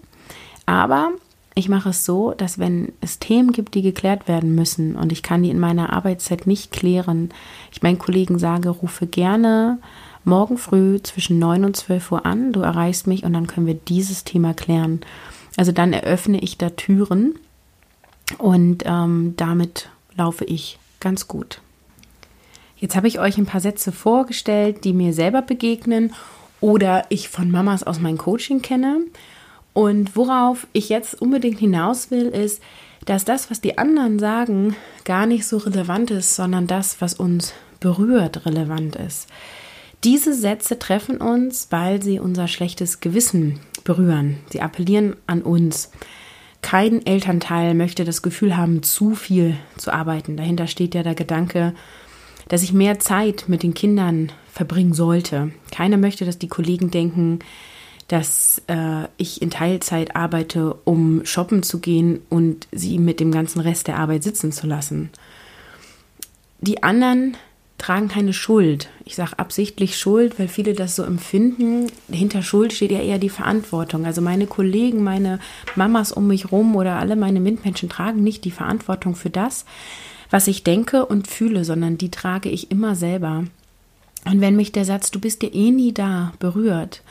Aber 0.66 1.10
ich 1.54 1.68
mache 1.68 1.90
es 1.90 2.04
so, 2.04 2.32
dass 2.32 2.58
wenn 2.58 2.92
es 3.00 3.20
Themen 3.20 3.52
gibt, 3.52 3.74
die 3.74 3.82
geklärt 3.82 4.26
werden 4.26 4.54
müssen 4.54 4.96
und 4.96 5.12
ich 5.12 5.22
kann 5.22 5.42
die 5.42 5.50
in 5.50 5.60
meiner 5.60 5.92
Arbeitszeit 5.92 6.46
nicht 6.46 6.72
klären, 6.72 7.30
ich 7.70 7.82
meinen 7.82 7.98
Kollegen 7.98 8.38
sage, 8.38 8.70
rufe 8.70 9.06
gerne 9.06 9.78
morgen 10.24 10.58
früh 10.58 11.00
zwischen 11.02 11.38
9 11.38 11.64
und 11.64 11.76
12 11.76 12.12
Uhr 12.12 12.26
an, 12.26 12.52
du 12.52 12.60
erreichst 12.60 13.06
mich 13.06 13.24
und 13.24 13.32
dann 13.34 13.46
können 13.46 13.66
wir 13.66 13.74
dieses 13.74 14.24
Thema 14.24 14.52
klären. 14.54 15.00
Also 15.56 15.70
dann 15.70 15.92
eröffne 15.92 16.40
ich 16.40 16.58
da 16.58 16.70
Türen 16.70 17.34
und 18.38 18.82
ähm, 18.86 19.34
damit 19.36 19.90
laufe 20.16 20.44
ich 20.44 20.78
ganz 20.98 21.28
gut. 21.28 21.60
Jetzt 22.76 22.96
habe 22.96 23.06
ich 23.06 23.20
euch 23.20 23.38
ein 23.38 23.46
paar 23.46 23.60
Sätze 23.60 23.92
vorgestellt, 23.92 24.84
die 24.84 24.92
mir 24.92 25.12
selber 25.12 25.42
begegnen 25.42 26.12
oder 26.60 27.04
ich 27.10 27.28
von 27.28 27.50
Mamas 27.50 27.84
aus 27.84 28.00
meinem 28.00 28.18
Coaching 28.18 28.62
kenne. 28.62 29.02
Und 29.74 30.16
worauf 30.16 30.66
ich 30.72 30.88
jetzt 30.88 31.20
unbedingt 31.20 31.58
hinaus 31.58 32.10
will, 32.10 32.28
ist, 32.28 32.62
dass 33.04 33.24
das, 33.24 33.50
was 33.50 33.60
die 33.60 33.76
anderen 33.76 34.18
sagen, 34.18 34.76
gar 35.04 35.26
nicht 35.26 35.46
so 35.46 35.58
relevant 35.58 36.10
ist, 36.10 36.36
sondern 36.36 36.66
das, 36.66 37.00
was 37.00 37.14
uns 37.14 37.52
berührt, 37.80 38.46
relevant 38.46 38.96
ist. 38.96 39.28
Diese 40.04 40.32
Sätze 40.32 40.78
treffen 40.78 41.18
uns, 41.18 41.68
weil 41.70 42.02
sie 42.02 42.18
unser 42.18 42.48
schlechtes 42.48 43.00
Gewissen 43.00 43.60
berühren. 43.84 44.38
Sie 44.50 44.62
appellieren 44.62 45.16
an 45.26 45.42
uns. 45.42 45.90
Kein 46.62 47.04
Elternteil 47.04 47.74
möchte 47.74 48.04
das 48.04 48.22
Gefühl 48.22 48.56
haben, 48.56 48.82
zu 48.82 49.14
viel 49.14 49.56
zu 49.76 49.92
arbeiten. 49.92 50.36
Dahinter 50.36 50.66
steht 50.66 50.94
ja 50.94 51.02
der 51.02 51.14
Gedanke, 51.14 51.74
dass 52.48 52.62
ich 52.62 52.72
mehr 52.72 52.98
Zeit 53.00 53.44
mit 53.48 53.62
den 53.62 53.74
Kindern 53.74 54.30
verbringen 54.50 54.94
sollte. 54.94 55.50
Keiner 55.70 55.96
möchte, 55.96 56.24
dass 56.24 56.38
die 56.38 56.48
Kollegen 56.48 56.90
denken, 56.90 57.40
dass 58.08 58.62
äh, 58.66 59.08
ich 59.16 59.40
in 59.40 59.50
Teilzeit 59.50 60.14
arbeite, 60.14 60.74
um 60.84 61.24
shoppen 61.24 61.62
zu 61.62 61.78
gehen 61.80 62.20
und 62.28 62.68
sie 62.70 62.98
mit 62.98 63.20
dem 63.20 63.32
ganzen 63.32 63.60
Rest 63.60 63.88
der 63.88 63.98
Arbeit 63.98 64.22
sitzen 64.22 64.52
zu 64.52 64.66
lassen. 64.66 65.10
Die 66.60 66.82
anderen 66.82 67.36
tragen 67.78 68.08
keine 68.08 68.32
Schuld. 68.32 68.88
Ich 69.04 69.16
sage 69.16 69.38
absichtlich 69.38 69.98
Schuld, 69.98 70.38
weil 70.38 70.48
viele 70.48 70.74
das 70.74 70.96
so 70.96 71.02
empfinden. 71.02 71.90
Hinter 72.10 72.42
Schuld 72.42 72.72
steht 72.72 72.92
ja 72.92 73.00
eher 73.00 73.18
die 73.18 73.28
Verantwortung. 73.28 74.06
Also 74.06 74.22
meine 74.22 74.46
Kollegen, 74.46 75.02
meine 75.02 75.38
Mamas 75.74 76.12
um 76.12 76.26
mich 76.26 76.52
rum 76.52 76.76
oder 76.76 76.96
alle 76.96 77.16
meine 77.16 77.40
Mitmenschen 77.40 77.88
tragen 77.88 78.22
nicht 78.22 78.44
die 78.44 78.50
Verantwortung 78.50 79.16
für 79.16 79.30
das, 79.30 79.64
was 80.30 80.46
ich 80.46 80.64
denke 80.64 81.04
und 81.04 81.28
fühle, 81.28 81.64
sondern 81.64 81.98
die 81.98 82.10
trage 82.10 82.48
ich 82.48 82.70
immer 82.70 82.94
selber. 82.94 83.44
Und 84.24 84.40
wenn 84.40 84.56
mich 84.56 84.72
der 84.72 84.84
Satz, 84.84 85.10
du 85.10 85.20
bist 85.20 85.42
ja 85.42 85.50
eh 85.52 85.70
nie 85.70 85.92
da, 85.92 86.32
berührt, 86.38 87.02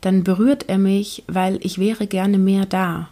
dann 0.00 0.24
berührt 0.24 0.68
er 0.68 0.78
mich, 0.78 1.24
weil 1.26 1.58
ich 1.62 1.78
wäre 1.78 2.06
gerne 2.06 2.38
mehr 2.38 2.66
da. 2.66 3.08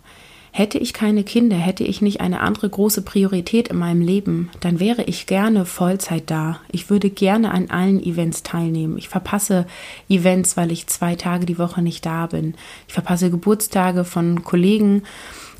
Hätte 0.56 0.78
ich 0.78 0.94
keine 0.94 1.22
Kinder, 1.22 1.56
hätte 1.56 1.84
ich 1.84 2.00
nicht 2.00 2.22
eine 2.22 2.40
andere 2.40 2.70
große 2.70 3.02
Priorität 3.02 3.68
in 3.68 3.76
meinem 3.76 4.00
Leben, 4.00 4.48
dann 4.60 4.80
wäre 4.80 5.02
ich 5.02 5.26
gerne 5.26 5.66
Vollzeit 5.66 6.30
da. 6.30 6.60
Ich 6.72 6.88
würde 6.88 7.10
gerne 7.10 7.50
an 7.50 7.68
allen 7.68 8.02
Events 8.02 8.42
teilnehmen. 8.42 8.96
Ich 8.96 9.10
verpasse 9.10 9.66
Events, 10.08 10.56
weil 10.56 10.72
ich 10.72 10.86
zwei 10.86 11.14
Tage 11.14 11.44
die 11.44 11.58
Woche 11.58 11.82
nicht 11.82 12.06
da 12.06 12.28
bin. 12.28 12.54
Ich 12.88 12.94
verpasse 12.94 13.30
Geburtstage 13.30 14.04
von 14.04 14.44
Kollegen 14.44 15.02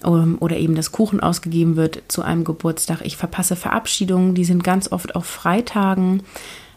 ähm, 0.03 0.39
oder 0.41 0.57
eben 0.57 0.75
das 0.75 0.93
Kuchen 0.93 1.21
ausgegeben 1.21 1.77
wird 1.77 2.03
zu 2.09 2.23
einem 2.23 2.45
Geburtstag. 2.45 3.03
Ich 3.05 3.19
verpasse 3.19 3.55
Verabschiedungen, 3.55 4.35
die 4.35 4.47
sind 4.47 4.65
ganz 4.65 4.91
oft 4.91 5.15
auf 5.15 5.27
Freitagen. 5.27 6.23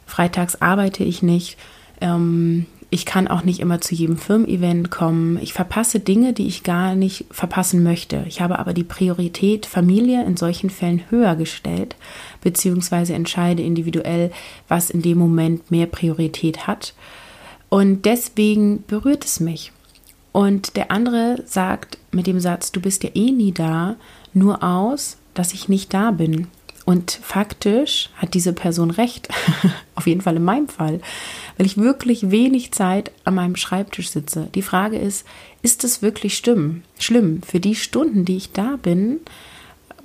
Freitags 0.05 0.61
arbeite 0.61 1.05
ich 1.05 1.23
nicht. 1.23 1.57
Ähm, 2.01 2.65
ich 2.91 3.05
kann 3.05 3.27
auch 3.27 3.43
nicht 3.43 3.59
immer 3.59 3.81
zu 3.81 3.93
jedem 3.93 4.17
Firmen-Event 4.17 4.89
kommen. 4.89 5.37
Ich 5.41 5.53
verpasse 5.53 5.99
Dinge, 5.99 6.33
die 6.33 6.47
ich 6.47 6.63
gar 6.63 6.95
nicht 6.95 7.25
verpassen 7.29 7.83
möchte. 7.83 8.23
Ich 8.27 8.41
habe 8.41 8.57
aber 8.57 8.73
die 8.73 8.83
Priorität 8.83 9.67
Familie 9.67 10.25
in 10.25 10.37
solchen 10.37 10.71
Fällen 10.71 11.03
höher 11.09 11.35
gestellt, 11.35 11.95
beziehungsweise 12.41 13.13
entscheide 13.13 13.61
individuell, 13.61 14.31
was 14.67 14.89
in 14.89 15.03
dem 15.03 15.19
Moment 15.19 15.69
mehr 15.69 15.85
Priorität 15.85 16.65
hat. 16.65 16.95
Und 17.69 18.05
deswegen 18.05 18.83
berührt 18.87 19.23
es 19.23 19.39
mich. 19.39 19.71
Und 20.31 20.75
der 20.75 20.89
andere 20.89 21.43
sagt 21.45 21.99
mit 22.11 22.25
dem 22.25 22.39
Satz, 22.39 22.71
du 22.71 22.81
bist 22.81 23.03
ja 23.03 23.11
eh 23.13 23.31
nie 23.31 23.51
da, 23.51 23.97
nur 24.33 24.63
aus, 24.63 25.17
dass 25.35 25.53
ich 25.53 25.69
nicht 25.69 25.93
da 25.93 26.09
bin. 26.09 26.47
Und 26.89 27.11
faktisch 27.21 28.09
hat 28.15 28.33
diese 28.33 28.51
Person 28.51 28.89
recht, 28.89 29.29
auf 29.93 30.07
jeden 30.07 30.21
Fall 30.21 30.37
in 30.37 30.43
meinem 30.43 30.67
Fall, 30.67 31.01
weil 31.55 31.67
ich 31.67 31.77
wirklich 31.77 32.31
wenig 32.31 32.71
Zeit 32.71 33.11
an 33.25 33.35
meinem 33.35 33.55
Schreibtisch 33.55 34.09
sitze. 34.09 34.49
Die 34.55 34.63
Frage 34.63 34.97
ist, 34.97 35.23
ist 35.61 35.83
es 35.83 36.01
wirklich 36.01 36.35
schlimm? 36.35 36.81
Schlimm. 36.97 37.43
Für 37.43 37.59
die 37.59 37.75
Stunden, 37.75 38.25
die 38.25 38.37
ich 38.37 38.53
da 38.53 38.77
bin, 38.81 39.19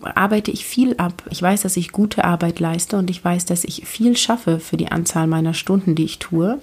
arbeite 0.03 0.51
ich 0.51 0.67
viel 0.67 0.95
ab. 0.99 1.23
Ich 1.31 1.41
weiß, 1.41 1.63
dass 1.63 1.79
ich 1.79 1.91
gute 1.91 2.23
Arbeit 2.23 2.61
leiste 2.61 2.99
und 2.99 3.09
ich 3.09 3.25
weiß, 3.25 3.47
dass 3.47 3.65
ich 3.65 3.87
viel 3.87 4.15
schaffe 4.15 4.61
für 4.61 4.77
die 4.77 4.93
Anzahl 4.93 5.27
meiner 5.27 5.55
Stunden, 5.55 5.95
die 5.95 6.05
ich 6.05 6.19
tue. 6.19 6.61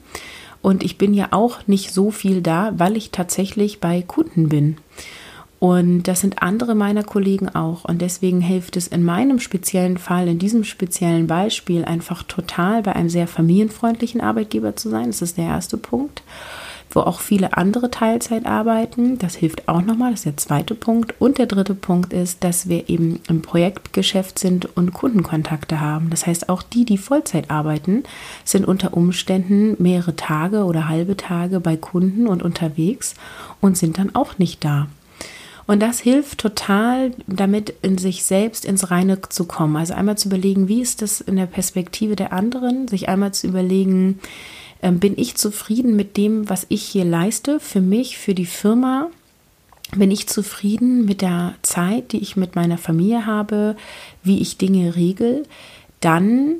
Und 0.61 0.83
ich 0.83 0.99
bin 0.99 1.15
ja 1.15 1.29
auch 1.31 1.65
nicht 1.65 1.91
so 1.91 2.11
viel 2.11 2.43
da, 2.43 2.73
weil 2.75 2.95
ich 2.95 3.09
tatsächlich 3.09 3.79
bei 3.79 4.03
Kunden 4.03 4.49
bin. 4.49 4.77
Und 5.61 6.07
das 6.07 6.21
sind 6.21 6.41
andere 6.41 6.73
meiner 6.73 7.03
Kollegen 7.03 7.47
auch. 7.47 7.85
Und 7.85 8.01
deswegen 8.01 8.41
hilft 8.41 8.77
es 8.77 8.87
in 8.87 9.03
meinem 9.03 9.39
speziellen 9.39 9.99
Fall, 9.99 10.27
in 10.27 10.39
diesem 10.39 10.63
speziellen 10.63 11.27
Beispiel, 11.27 11.85
einfach 11.85 12.23
total 12.23 12.81
bei 12.81 12.93
einem 12.95 13.09
sehr 13.09 13.27
familienfreundlichen 13.27 14.21
Arbeitgeber 14.21 14.75
zu 14.75 14.89
sein. 14.89 15.05
Das 15.05 15.21
ist 15.21 15.37
der 15.37 15.45
erste 15.45 15.77
Punkt. 15.77 16.23
Wo 16.89 17.01
auch 17.01 17.19
viele 17.19 17.57
andere 17.57 17.91
Teilzeit 17.91 18.47
arbeiten. 18.47 19.19
Das 19.19 19.35
hilft 19.35 19.67
auch 19.67 19.83
nochmal. 19.83 20.09
Das 20.09 20.21
ist 20.21 20.25
der 20.25 20.37
zweite 20.37 20.73
Punkt. 20.73 21.13
Und 21.19 21.37
der 21.37 21.45
dritte 21.45 21.75
Punkt 21.75 22.11
ist, 22.11 22.43
dass 22.43 22.67
wir 22.67 22.89
eben 22.89 23.19
im 23.29 23.43
Projektgeschäft 23.43 24.39
sind 24.39 24.75
und 24.75 24.93
Kundenkontakte 24.93 25.79
haben. 25.79 26.09
Das 26.09 26.25
heißt, 26.25 26.49
auch 26.49 26.63
die, 26.63 26.85
die 26.85 26.97
Vollzeit 26.97 27.51
arbeiten, 27.51 28.01
sind 28.45 28.67
unter 28.67 28.95
Umständen 28.97 29.75
mehrere 29.77 30.15
Tage 30.15 30.63
oder 30.63 30.89
halbe 30.89 31.17
Tage 31.17 31.59
bei 31.59 31.77
Kunden 31.77 32.25
und 32.25 32.41
unterwegs 32.41 33.13
und 33.61 33.77
sind 33.77 33.99
dann 33.99 34.15
auch 34.15 34.39
nicht 34.39 34.65
da. 34.65 34.87
Und 35.67 35.81
das 35.81 35.99
hilft 35.99 36.39
total, 36.39 37.11
damit 37.27 37.73
in 37.81 37.97
sich 37.97 38.23
selbst 38.23 38.65
ins 38.65 38.91
Reine 38.91 39.21
zu 39.21 39.45
kommen. 39.45 39.75
Also 39.75 39.93
einmal 39.93 40.17
zu 40.17 40.27
überlegen, 40.27 40.67
wie 40.67 40.81
ist 40.81 41.01
das 41.01 41.21
in 41.21 41.35
der 41.35 41.45
Perspektive 41.45 42.15
der 42.15 42.33
anderen, 42.33 42.87
sich 42.87 43.09
einmal 43.09 43.33
zu 43.33 43.47
überlegen, 43.47 44.19
ähm, 44.81 44.99
bin 44.99 45.13
ich 45.17 45.35
zufrieden 45.35 45.95
mit 45.95 46.17
dem, 46.17 46.49
was 46.49 46.65
ich 46.69 46.83
hier 46.83 47.05
leiste, 47.05 47.59
für 47.59 47.81
mich, 47.81 48.17
für 48.17 48.33
die 48.33 48.45
Firma? 48.45 49.09
Bin 49.95 50.09
ich 50.09 50.27
zufrieden 50.27 51.05
mit 51.05 51.21
der 51.21 51.55
Zeit, 51.61 52.13
die 52.13 52.19
ich 52.19 52.37
mit 52.37 52.55
meiner 52.55 52.77
Familie 52.77 53.25
habe, 53.25 53.75
wie 54.23 54.39
ich 54.39 54.57
Dinge 54.57 54.95
regel? 54.95 55.43
Dann 55.99 56.55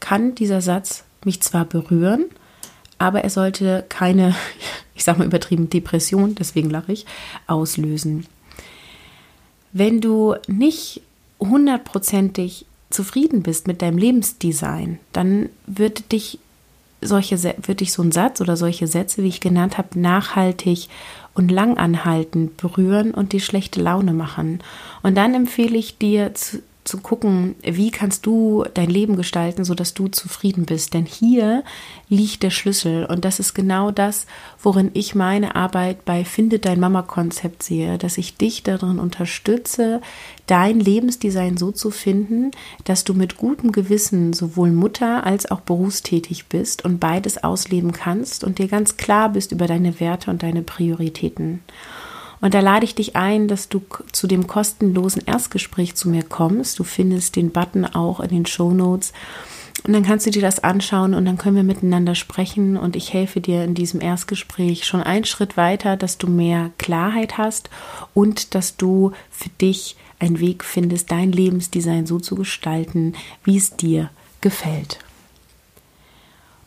kann 0.00 0.34
dieser 0.34 0.60
Satz 0.60 1.04
mich 1.24 1.42
zwar 1.42 1.64
berühren, 1.64 2.26
aber 2.98 3.22
er 3.22 3.30
sollte 3.30 3.84
keine, 3.88 4.34
ich 4.94 5.04
sage 5.04 5.18
mal 5.18 5.26
übertrieben, 5.26 5.68
Depression, 5.68 6.34
deswegen 6.34 6.70
lache 6.70 6.92
ich, 6.92 7.06
auslösen. 7.46 8.26
Wenn 9.78 10.00
du 10.00 10.36
nicht 10.46 11.02
hundertprozentig 11.38 12.64
zufrieden 12.88 13.42
bist 13.42 13.66
mit 13.66 13.82
deinem 13.82 13.98
Lebensdesign, 13.98 14.98
dann 15.12 15.50
wird 15.66 16.12
dich 16.12 16.38
solche 17.02 17.36
wird 17.42 17.80
dich 17.80 17.92
so 17.92 18.02
ein 18.02 18.10
Satz 18.10 18.40
oder 18.40 18.56
solche 18.56 18.86
Sätze, 18.86 19.22
wie 19.22 19.28
ich 19.28 19.42
genannt 19.42 19.76
habe, 19.76 20.00
nachhaltig 20.00 20.88
und 21.34 21.50
langanhaltend 21.50 22.56
berühren 22.56 23.12
und 23.12 23.34
dir 23.34 23.40
schlechte 23.40 23.82
Laune 23.82 24.14
machen. 24.14 24.60
Und 25.02 25.14
dann 25.14 25.34
empfehle 25.34 25.76
ich 25.76 25.98
dir 25.98 26.32
zu, 26.32 26.62
zu 26.86 26.98
gucken, 26.98 27.56
wie 27.62 27.90
kannst 27.90 28.26
du 28.26 28.64
dein 28.74 28.88
Leben 28.88 29.16
gestalten, 29.16 29.64
sodass 29.64 29.94
du 29.94 30.08
zufrieden 30.08 30.64
bist. 30.64 30.94
Denn 30.94 31.04
hier 31.04 31.64
liegt 32.08 32.42
der 32.42 32.50
Schlüssel 32.50 33.04
und 33.06 33.24
das 33.24 33.40
ist 33.40 33.54
genau 33.54 33.90
das, 33.90 34.26
worin 34.62 34.90
ich 34.94 35.14
meine 35.14 35.56
Arbeit 35.56 36.04
bei 36.04 36.24
Finde 36.24 36.58
dein 36.58 36.80
Mama-Konzept 36.80 37.62
sehe, 37.62 37.98
dass 37.98 38.18
ich 38.18 38.36
dich 38.36 38.62
darin 38.62 38.98
unterstütze, 38.98 40.00
dein 40.46 40.80
Lebensdesign 40.80 41.56
so 41.56 41.72
zu 41.72 41.90
finden, 41.90 42.52
dass 42.84 43.04
du 43.04 43.14
mit 43.14 43.36
gutem 43.36 43.72
Gewissen 43.72 44.32
sowohl 44.32 44.70
Mutter 44.70 45.26
als 45.26 45.50
auch 45.50 45.60
berufstätig 45.60 46.46
bist 46.46 46.84
und 46.84 47.00
beides 47.00 47.42
ausleben 47.42 47.92
kannst 47.92 48.44
und 48.44 48.58
dir 48.58 48.68
ganz 48.68 48.96
klar 48.96 49.30
bist 49.30 49.52
über 49.52 49.66
deine 49.66 49.98
Werte 50.00 50.30
und 50.30 50.42
deine 50.42 50.62
Prioritäten. 50.62 51.60
Und 52.40 52.54
da 52.54 52.60
lade 52.60 52.84
ich 52.84 52.94
dich 52.94 53.16
ein, 53.16 53.48
dass 53.48 53.68
du 53.68 53.82
zu 54.12 54.26
dem 54.26 54.46
kostenlosen 54.46 55.22
Erstgespräch 55.26 55.94
zu 55.94 56.08
mir 56.08 56.22
kommst. 56.22 56.78
Du 56.78 56.84
findest 56.84 57.36
den 57.36 57.50
Button 57.50 57.84
auch 57.84 58.20
in 58.20 58.28
den 58.28 58.46
Show 58.46 58.72
Notes. 58.72 59.12
Und 59.84 59.92
dann 59.92 60.02
kannst 60.02 60.26
du 60.26 60.30
dir 60.30 60.42
das 60.42 60.64
anschauen 60.64 61.14
und 61.14 61.24
dann 61.26 61.38
können 61.38 61.56
wir 61.56 61.62
miteinander 61.62 62.14
sprechen 62.14 62.76
und 62.76 62.96
ich 62.96 63.12
helfe 63.12 63.40
dir 63.40 63.62
in 63.62 63.74
diesem 63.74 64.00
Erstgespräch 64.00 64.84
schon 64.84 65.02
einen 65.02 65.24
Schritt 65.24 65.56
weiter, 65.56 65.96
dass 65.96 66.18
du 66.18 66.26
mehr 66.26 66.70
Klarheit 66.78 67.38
hast 67.38 67.70
und 68.12 68.54
dass 68.54 68.76
du 68.76 69.12
für 69.30 69.50
dich 69.60 69.96
einen 70.18 70.40
Weg 70.40 70.64
findest, 70.64 71.10
dein 71.10 71.30
Lebensdesign 71.30 72.06
so 72.06 72.18
zu 72.18 72.34
gestalten, 72.34 73.14
wie 73.44 73.58
es 73.58 73.76
dir 73.76 74.10
gefällt. 74.40 74.98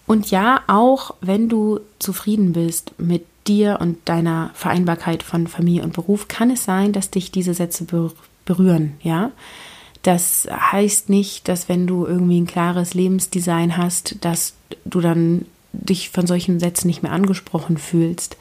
Und 0.09 0.31
ja, 0.31 0.63
auch 0.65 1.13
wenn 1.21 1.49
du 1.49 1.81
zufrieden 1.99 2.51
bist 2.51 2.93
mit 2.97 3.27
dir 3.45 3.77
und 3.79 3.97
deiner 4.09 4.49
Vereinbarkeit 4.55 5.21
von 5.21 5.45
Familie 5.45 5.83
und 5.83 5.93
Beruf 5.93 6.27
kann 6.27 6.49
es 6.49 6.63
sein, 6.63 6.93
dass 6.93 7.11
dich 7.11 7.29
diese 7.29 7.53
Sätze 7.53 7.85
berühren, 8.43 8.93
ja. 9.03 9.29
Das 10.01 10.47
heißt 10.49 11.09
nicht, 11.09 11.47
dass 11.47 11.69
wenn 11.69 11.85
du 11.85 12.07
irgendwie 12.07 12.41
ein 12.41 12.47
klares 12.47 12.95
Lebensdesign 12.95 13.77
hast, 13.77 14.25
dass 14.25 14.55
du 14.83 14.99
dann 14.99 15.45
dich 15.73 16.09
von 16.09 16.25
solchen 16.25 16.59
Sätzen 16.59 16.87
nicht 16.87 17.03
mehr 17.03 17.11
angesprochen 17.11 17.77
fühlst. 17.77 18.35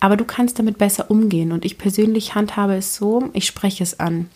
Aber 0.00 0.16
du 0.16 0.24
kannst 0.24 0.58
damit 0.58 0.76
besser 0.76 1.08
umgehen. 1.08 1.52
Und 1.52 1.64
ich 1.64 1.78
persönlich 1.78 2.34
handhabe 2.34 2.74
es 2.74 2.96
so, 2.96 3.30
ich 3.32 3.46
spreche 3.46 3.84
es 3.84 4.00
an. 4.00 4.28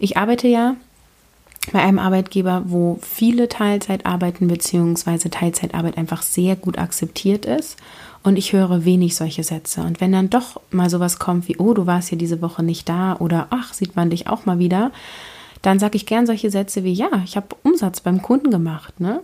Ich 0.00 0.16
arbeite 0.16 0.48
ja 0.48 0.74
bei 1.72 1.80
einem 1.80 1.98
Arbeitgeber, 1.98 2.64
wo 2.66 2.98
viele 3.02 3.48
Teilzeit 3.48 4.06
arbeiten, 4.06 4.48
beziehungsweise 4.48 5.30
Teilzeitarbeit 5.30 5.98
einfach 5.98 6.22
sehr 6.22 6.56
gut 6.56 6.78
akzeptiert 6.78 7.46
ist 7.46 7.76
und 8.22 8.36
ich 8.36 8.52
höre 8.52 8.84
wenig 8.84 9.16
solche 9.16 9.42
Sätze. 9.42 9.82
Und 9.82 10.00
wenn 10.00 10.12
dann 10.12 10.30
doch 10.30 10.60
mal 10.70 10.90
sowas 10.90 11.18
kommt 11.18 11.48
wie, 11.48 11.56
oh, 11.58 11.74
du 11.74 11.86
warst 11.86 12.10
ja 12.10 12.18
diese 12.18 12.42
Woche 12.42 12.62
nicht 12.62 12.88
da 12.88 13.16
oder 13.16 13.48
ach, 13.50 13.72
sieht 13.72 13.96
man 13.96 14.10
dich 14.10 14.28
auch 14.28 14.46
mal 14.46 14.58
wieder, 14.58 14.92
dann 15.62 15.78
sage 15.78 15.96
ich 15.96 16.06
gern 16.06 16.26
solche 16.26 16.50
Sätze 16.50 16.84
wie, 16.84 16.92
ja, 16.92 17.08
ich 17.24 17.36
habe 17.36 17.56
Umsatz 17.62 18.00
beim 18.00 18.22
Kunden 18.22 18.50
gemacht. 18.50 19.00
Ne? 19.00 19.22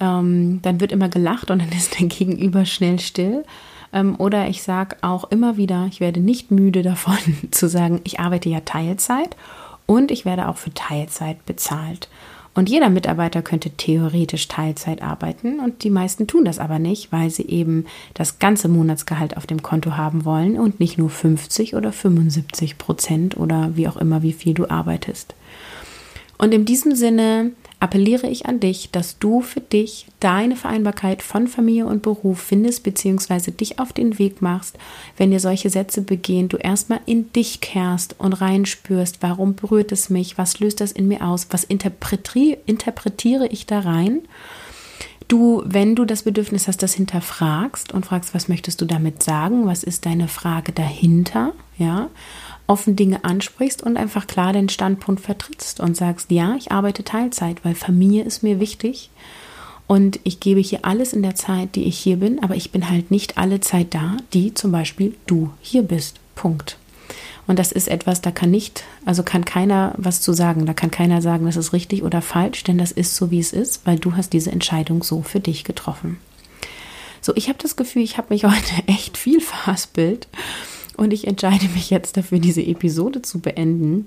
Ähm, 0.00 0.60
dann 0.62 0.80
wird 0.80 0.92
immer 0.92 1.08
gelacht 1.08 1.50
und 1.50 1.60
dann 1.60 1.70
ist 1.70 1.98
der 1.98 2.08
Gegenüber 2.08 2.64
schnell 2.64 2.98
still. 2.98 3.44
Ähm, 3.92 4.16
oder 4.18 4.48
ich 4.48 4.62
sage 4.62 4.96
auch 5.02 5.30
immer 5.30 5.56
wieder, 5.56 5.86
ich 5.88 6.00
werde 6.00 6.20
nicht 6.20 6.50
müde 6.50 6.82
davon 6.82 7.18
zu 7.50 7.68
sagen, 7.68 8.00
ich 8.04 8.20
arbeite 8.20 8.48
ja 8.48 8.60
Teilzeit 8.60 9.36
und 9.94 10.10
ich 10.10 10.24
werde 10.24 10.48
auch 10.48 10.56
für 10.56 10.74
Teilzeit 10.74 11.44
bezahlt. 11.46 12.08
Und 12.54 12.70
jeder 12.70 12.88
Mitarbeiter 12.88 13.42
könnte 13.42 13.70
theoretisch 13.70 14.46
Teilzeit 14.46 15.02
arbeiten 15.02 15.58
und 15.58 15.82
die 15.82 15.90
meisten 15.90 16.28
tun 16.28 16.44
das 16.44 16.60
aber 16.60 16.78
nicht, 16.78 17.10
weil 17.10 17.28
sie 17.28 17.48
eben 17.48 17.86
das 18.14 18.38
ganze 18.38 18.68
Monatsgehalt 18.68 19.36
auf 19.36 19.46
dem 19.46 19.62
Konto 19.62 19.96
haben 19.96 20.24
wollen 20.24 20.58
und 20.58 20.78
nicht 20.78 20.96
nur 20.96 21.10
50 21.10 21.74
oder 21.74 21.90
75 21.90 22.78
Prozent 22.78 23.36
oder 23.36 23.72
wie 23.74 23.88
auch 23.88 23.96
immer, 23.96 24.22
wie 24.22 24.32
viel 24.32 24.54
du 24.54 24.70
arbeitest. 24.70 25.34
Und 26.38 26.54
in 26.54 26.64
diesem 26.64 26.94
Sinne 26.94 27.52
appelliere 27.84 28.28
ich 28.28 28.46
an 28.46 28.60
dich, 28.60 28.90
dass 28.92 29.18
du 29.18 29.42
für 29.42 29.60
dich 29.60 30.06
deine 30.18 30.56
Vereinbarkeit 30.56 31.22
von 31.22 31.46
Familie 31.48 31.84
und 31.84 32.00
Beruf 32.00 32.40
findest, 32.40 32.82
beziehungsweise 32.82 33.52
dich 33.52 33.78
auf 33.78 33.92
den 33.92 34.18
Weg 34.18 34.40
machst, 34.40 34.78
wenn 35.18 35.30
dir 35.30 35.38
solche 35.38 35.68
Sätze 35.68 36.00
begehen, 36.00 36.48
du 36.48 36.56
erstmal 36.56 37.00
in 37.04 37.30
dich 37.34 37.60
kehrst 37.60 38.18
und 38.18 38.32
reinspürst, 38.32 39.18
warum 39.20 39.54
berührt 39.54 39.92
es 39.92 40.08
mich, 40.08 40.38
was 40.38 40.60
löst 40.60 40.80
das 40.80 40.92
in 40.92 41.08
mir 41.08 41.26
aus, 41.26 41.48
was 41.50 41.64
interpretiere, 41.64 43.48
ich 43.48 43.66
da 43.66 43.80
rein. 43.80 44.22
Du, 45.28 45.62
wenn 45.66 45.94
du 45.94 46.06
das 46.06 46.22
Bedürfnis 46.22 46.68
hast, 46.68 46.82
das 46.82 46.94
hinterfragst 46.94 47.92
und 47.92 48.06
fragst, 48.06 48.34
was 48.34 48.48
möchtest 48.48 48.80
du 48.80 48.86
damit 48.86 49.22
sagen, 49.22 49.66
was 49.66 49.84
ist 49.84 50.06
deine 50.06 50.28
Frage 50.28 50.72
dahinter, 50.72 51.52
ja, 51.76 52.08
offen 52.66 52.96
Dinge 52.96 53.24
ansprichst 53.24 53.82
und 53.82 53.96
einfach 53.96 54.26
klar 54.26 54.52
den 54.52 54.68
Standpunkt 54.68 55.20
vertrittst 55.20 55.80
und 55.80 55.96
sagst, 55.96 56.30
ja, 56.30 56.54
ich 56.56 56.72
arbeite 56.72 57.04
Teilzeit, 57.04 57.64
weil 57.64 57.74
Familie 57.74 58.24
ist 58.24 58.42
mir 58.42 58.60
wichtig 58.60 59.10
und 59.86 60.18
ich 60.24 60.40
gebe 60.40 60.60
hier 60.60 60.80
alles 60.82 61.12
in 61.12 61.22
der 61.22 61.34
Zeit, 61.34 61.74
die 61.74 61.84
ich 61.84 61.98
hier 61.98 62.16
bin, 62.16 62.42
aber 62.42 62.56
ich 62.56 62.70
bin 62.70 62.88
halt 62.88 63.10
nicht 63.10 63.36
alle 63.36 63.60
Zeit 63.60 63.88
da, 63.90 64.16
die 64.32 64.54
zum 64.54 64.72
Beispiel 64.72 65.14
du 65.26 65.50
hier 65.60 65.82
bist. 65.82 66.20
Punkt. 66.34 66.78
Und 67.46 67.58
das 67.58 67.72
ist 67.72 67.88
etwas, 67.88 68.22
da 68.22 68.30
kann 68.30 68.50
nicht, 68.50 68.84
also 69.04 69.22
kann 69.22 69.44
keiner 69.44 69.94
was 69.98 70.22
zu 70.22 70.32
sagen. 70.32 70.64
Da 70.64 70.72
kann 70.72 70.90
keiner 70.90 71.20
sagen, 71.20 71.44
das 71.44 71.56
ist 71.56 71.74
richtig 71.74 72.02
oder 72.02 72.22
falsch, 72.22 72.64
denn 72.64 72.78
das 72.78 72.90
ist 72.90 73.16
so, 73.16 73.30
wie 73.30 73.38
es 73.38 73.52
ist, 73.52 73.86
weil 73.86 73.98
du 73.98 74.16
hast 74.16 74.32
diese 74.32 74.50
Entscheidung 74.50 75.02
so 75.02 75.20
für 75.20 75.40
dich 75.40 75.64
getroffen. 75.64 76.16
So, 77.20 77.34
ich 77.36 77.48
habe 77.48 77.58
das 77.60 77.76
Gefühl, 77.76 78.02
ich 78.02 78.16
habe 78.16 78.32
mich 78.32 78.44
heute 78.46 78.86
echt 78.86 79.18
viel 79.18 79.40
verhaspelt 79.40 80.26
und 80.96 81.12
ich 81.12 81.26
entscheide 81.26 81.66
mich 81.74 81.90
jetzt 81.90 82.16
dafür, 82.16 82.38
diese 82.38 82.62
Episode 82.62 83.22
zu 83.22 83.40
beenden. 83.40 84.06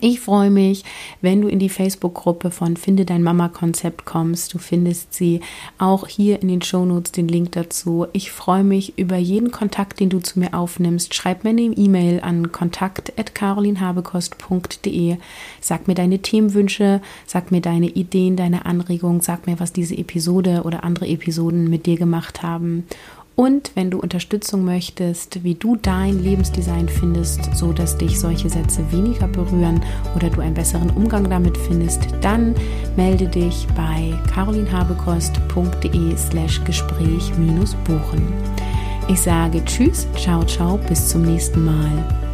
Ich 0.00 0.20
freue 0.20 0.50
mich, 0.50 0.84
wenn 1.20 1.42
du 1.42 1.48
in 1.48 1.58
die 1.58 1.68
Facebook-Gruppe 1.68 2.50
von 2.50 2.78
Finde 2.78 3.04
dein 3.04 3.22
Mama-Konzept 3.22 4.06
kommst. 4.06 4.54
Du 4.54 4.58
findest 4.58 5.12
sie 5.12 5.40
auch 5.76 6.08
hier 6.08 6.40
in 6.40 6.48
den 6.48 6.62
Shownotes 6.62 7.12
den 7.12 7.28
Link 7.28 7.52
dazu. 7.52 8.06
Ich 8.14 8.32
freue 8.32 8.64
mich 8.64 8.98
über 8.98 9.18
jeden 9.18 9.50
Kontakt, 9.50 10.00
den 10.00 10.08
du 10.08 10.20
zu 10.20 10.38
mir 10.38 10.54
aufnimmst. 10.54 11.14
Schreib 11.14 11.44
mir 11.44 11.50
eine 11.50 11.60
E-Mail 11.60 12.20
an 12.20 12.52
kontakt.carolinhabekost.de. 12.52 15.18
Sag 15.60 15.88
mir 15.88 15.94
deine 15.94 16.20
Themenwünsche, 16.20 17.02
sag 17.26 17.52
mir 17.52 17.60
deine 17.60 17.88
Ideen, 17.88 18.36
deine 18.36 18.64
Anregungen, 18.64 19.20
sag 19.20 19.46
mir, 19.46 19.60
was 19.60 19.74
diese 19.74 19.98
Episode 19.98 20.62
oder 20.64 20.84
andere 20.84 21.06
Episoden 21.06 21.68
mit 21.68 21.84
dir 21.84 21.98
gemacht 21.98 22.42
haben. 22.42 22.86
Und 23.34 23.72
wenn 23.74 23.90
du 23.90 23.98
Unterstützung 23.98 24.64
möchtest, 24.64 25.42
wie 25.42 25.54
du 25.54 25.76
dein 25.76 26.22
Lebensdesign 26.22 26.88
findest, 26.88 27.54
so 27.54 27.72
dass 27.72 27.96
dich 27.96 28.20
solche 28.20 28.50
Sätze 28.50 28.84
weniger 28.92 29.26
berühren 29.26 29.82
oder 30.14 30.28
du 30.28 30.40
einen 30.40 30.54
besseren 30.54 30.90
Umgang 30.90 31.30
damit 31.30 31.56
findest, 31.56 32.08
dann 32.20 32.54
melde 32.96 33.26
dich 33.28 33.66
bei 33.74 34.12
carolinhabekost.de 34.34 36.16
slash 36.16 36.62
Gespräch 36.64 37.32
buchen. 37.86 38.32
Ich 39.08 39.20
sage 39.20 39.64
Tschüss, 39.64 40.06
ciao, 40.16 40.44
ciao, 40.44 40.78
bis 40.88 41.08
zum 41.08 41.22
nächsten 41.22 41.64
Mal. 41.64 42.31